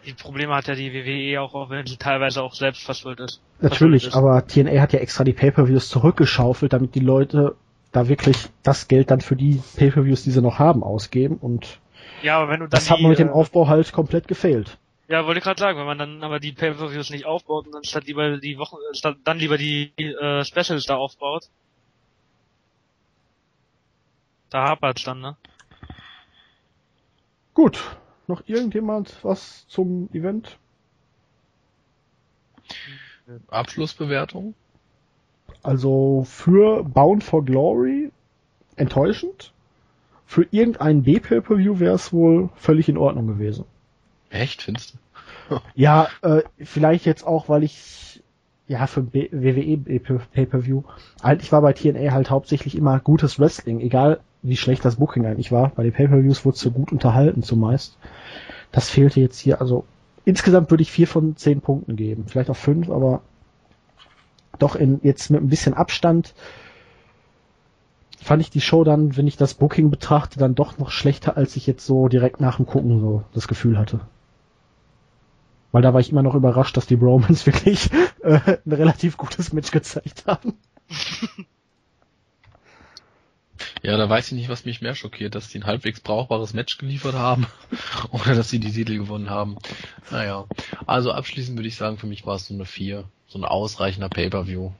[0.07, 3.41] die Probleme hat ja die WWE auch, auch wenn sie teilweise auch selbst verschuldet ist.
[3.59, 7.55] Natürlich, aber TNA hat ja extra die Pay-Per-Views zurückgeschaufelt, damit die Leute
[7.91, 11.79] da wirklich das Geld dann für die Pay-Per-Views, die sie noch haben, ausgeben und
[12.23, 14.77] ja, aber wenn du dann das hat man mit dem äh, Aufbau halt komplett gefehlt.
[15.07, 17.83] Ja, wollte ich gerade sagen, wenn man dann aber die Pay-Per-Views nicht aufbaut und dann
[17.83, 21.49] statt lieber die Wochen, statt dann lieber die äh, Specials da aufbaut,
[24.49, 25.35] da hapert's dann, ne?
[27.53, 27.81] Gut,
[28.27, 30.57] noch irgendjemand was zum Event?
[33.49, 34.53] Abschlussbewertung?
[35.63, 38.11] Also für Bound for Glory
[38.75, 39.53] enttäuschend.
[40.25, 43.65] Für irgendein B-Pay-Per-View wäre es wohl völlig in Ordnung gewesen.
[44.29, 44.95] Echt, findest
[45.49, 45.59] du?
[45.75, 48.21] ja, äh, vielleicht jetzt auch, weil ich
[48.67, 50.83] ja für WWE Pay-Per-View
[51.21, 55.51] eigentlich war bei TNA halt hauptsächlich immer gutes Wrestling, egal wie schlecht das Booking eigentlich
[55.51, 55.69] war.
[55.69, 57.97] Bei den Pay-Per-Views wurde so gut unterhalten zumeist.
[58.71, 59.61] Das fehlte jetzt hier.
[59.61, 59.85] Also
[60.25, 62.25] insgesamt würde ich vier von zehn Punkten geben.
[62.27, 63.21] Vielleicht auch fünf, aber
[64.59, 66.33] doch in, jetzt mit ein bisschen Abstand
[68.19, 71.55] fand ich die Show dann, wenn ich das Booking betrachte, dann doch noch schlechter, als
[71.55, 74.01] ich jetzt so direkt nach dem Gucken so das Gefühl hatte.
[75.71, 77.89] Weil da war ich immer noch überrascht, dass die Romans wirklich
[78.21, 80.53] äh, ein relativ gutes Match gezeigt haben.
[83.83, 86.77] Ja, da weiß ich nicht, was mich mehr schockiert, dass die ein halbwegs brauchbares Match
[86.77, 87.47] geliefert haben
[88.11, 89.57] oder dass sie die Titel gewonnen haben.
[90.11, 90.45] Naja,
[90.85, 94.09] also abschließend würde ich sagen, für mich war es so eine 4, so ein ausreichender
[94.09, 94.71] Pay-Per-View.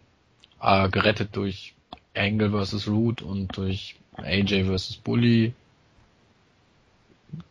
[0.61, 1.75] Äh, gerettet durch
[2.15, 2.87] Angle vs.
[2.87, 4.95] Root und durch AJ vs.
[4.97, 5.53] Bully.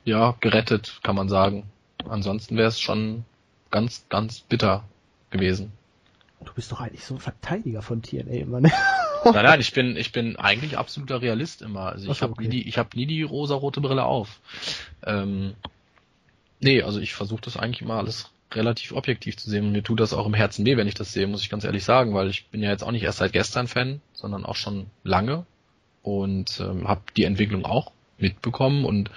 [0.05, 1.65] Ja, gerettet, kann man sagen.
[2.09, 3.25] Ansonsten wäre es schon
[3.71, 4.85] ganz, ganz bitter
[5.31, 5.73] gewesen.
[6.45, 8.73] Du bist doch eigentlich so ein Verteidiger von TNA ne?
[9.35, 11.93] Nein, nein, ich bin, ich bin eigentlich absoluter Realist immer.
[11.93, 12.45] Also ich habe okay.
[12.45, 14.41] nie die, ich habe nie die rosa-rote Brille auf.
[15.05, 15.55] Ähm,
[16.61, 20.01] nee, also ich versuche das eigentlich immer alles relativ objektiv zu sehen und mir tut
[20.01, 22.29] das auch im Herzen weh, wenn ich das sehe, muss ich ganz ehrlich sagen, weil
[22.29, 25.45] ich bin ja jetzt auch nicht erst seit gestern Fan, sondern auch schon lange
[26.03, 29.11] und ähm, habe die Entwicklung auch mitbekommen und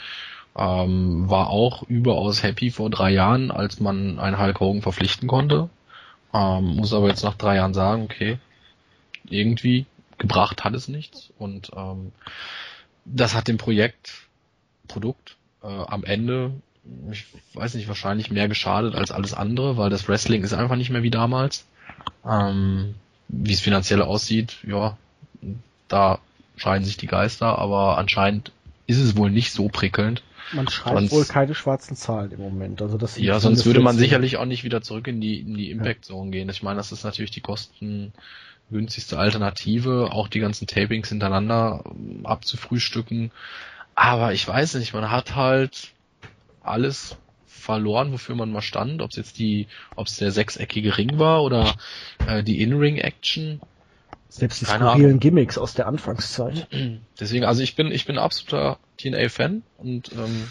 [0.58, 5.70] ähm, war auch überaus happy vor drei Jahren, als man einen Hulk Hogan verpflichten konnte.
[6.34, 8.40] Ähm, muss aber jetzt nach drei Jahren sagen, okay,
[9.30, 9.86] irgendwie
[10.20, 12.12] gebracht hat es nichts und ähm,
[13.06, 14.12] das hat dem Projekt,
[14.88, 16.52] Produkt äh, am Ende,
[17.12, 20.90] ich weiß nicht, wahrscheinlich mehr geschadet als alles andere, weil das Wrestling ist einfach nicht
[20.90, 21.66] mehr wie damals.
[22.26, 22.96] Ähm,
[23.28, 24.98] wie es finanziell aussieht, ja,
[25.88, 26.20] da
[26.58, 28.52] scheiden sich die Geister, aber anscheinend
[28.88, 30.24] ist es wohl nicht so prickelnd.
[30.52, 32.82] Man schreibt Sonst- wohl keine schwarzen Zahlen im Moment.
[32.82, 35.70] Also das Ja, sonst würde man sicherlich auch nicht wieder zurück in die, in die
[35.70, 36.50] Impact Zone gehen.
[36.50, 37.42] Ich meine, das ist natürlich die
[38.70, 43.32] kostengünstigste Alternative, auch die ganzen Tapings hintereinander ähm, abzufrühstücken.
[43.96, 45.92] Aber ich weiß nicht, man hat halt
[46.62, 51.20] alles verloren, wofür man mal stand, ob es jetzt die, ob es der sechseckige Ring
[51.20, 51.76] war oder
[52.28, 53.60] äh, die In-Ring-Action.
[54.30, 55.20] Selbst die skurrilen.
[55.20, 56.68] Gimmicks aus der Anfangszeit.
[57.20, 60.48] Deswegen, also ich bin, ich bin absoluter TNA-Fan und ähm,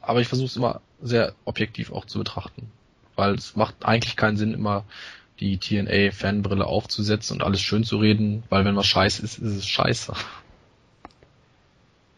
[0.00, 2.70] aber ich versuche es immer sehr objektiv auch zu betrachten.
[3.16, 4.84] Weil es macht eigentlich keinen Sinn, immer
[5.40, 9.66] die TNA-Fanbrille aufzusetzen und alles schön zu reden, weil wenn was scheiße ist, ist es
[9.66, 10.12] scheiße.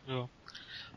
[0.08, 0.28] Ja.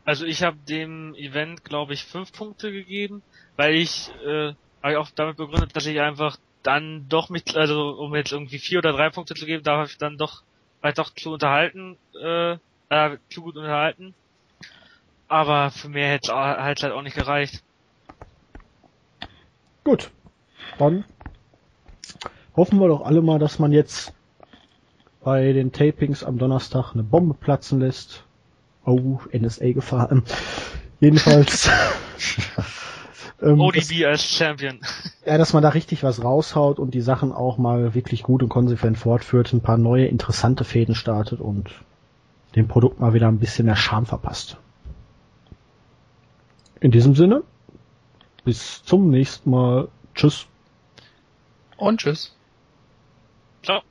[0.04, 3.22] Also ich habe dem Event, glaube ich, fünf Punkte gegeben,
[3.56, 7.90] weil ich, äh, habe ich auch damit begründet, dass ich einfach dann doch mit, also
[7.90, 10.42] um jetzt irgendwie vier oder drei Punkte zu geben, da habe ich dann doch,
[10.80, 12.56] war ich doch zu unterhalten, äh,
[12.88, 14.14] äh, zu gut unterhalten.
[15.28, 17.62] Aber für mehr hätte es halt auch nicht gereicht.
[19.84, 20.10] Gut.
[20.78, 21.04] Dann
[22.56, 24.12] hoffen wir doch alle mal, dass man jetzt
[25.22, 28.24] bei den Tapings am Donnerstag eine Bombe platzen lässt.
[28.84, 30.10] Oh, NSA-Gefahr.
[31.00, 31.68] Ähm, jedenfalls.
[33.42, 34.78] ähm, dass, ODB als Champion.
[35.26, 38.48] ja, dass man da richtig was raushaut und die Sachen auch mal wirklich gut und
[38.48, 41.70] konsequent fortführt, ein paar neue interessante Fäden startet und
[42.54, 44.56] dem Produkt mal wieder ein bisschen mehr Charme verpasst.
[46.80, 47.42] In diesem Sinne,
[48.44, 49.88] bis zum nächsten Mal.
[50.14, 50.46] Tschüss.
[51.84, 52.32] Und tschüss.
[53.62, 53.82] Ciao.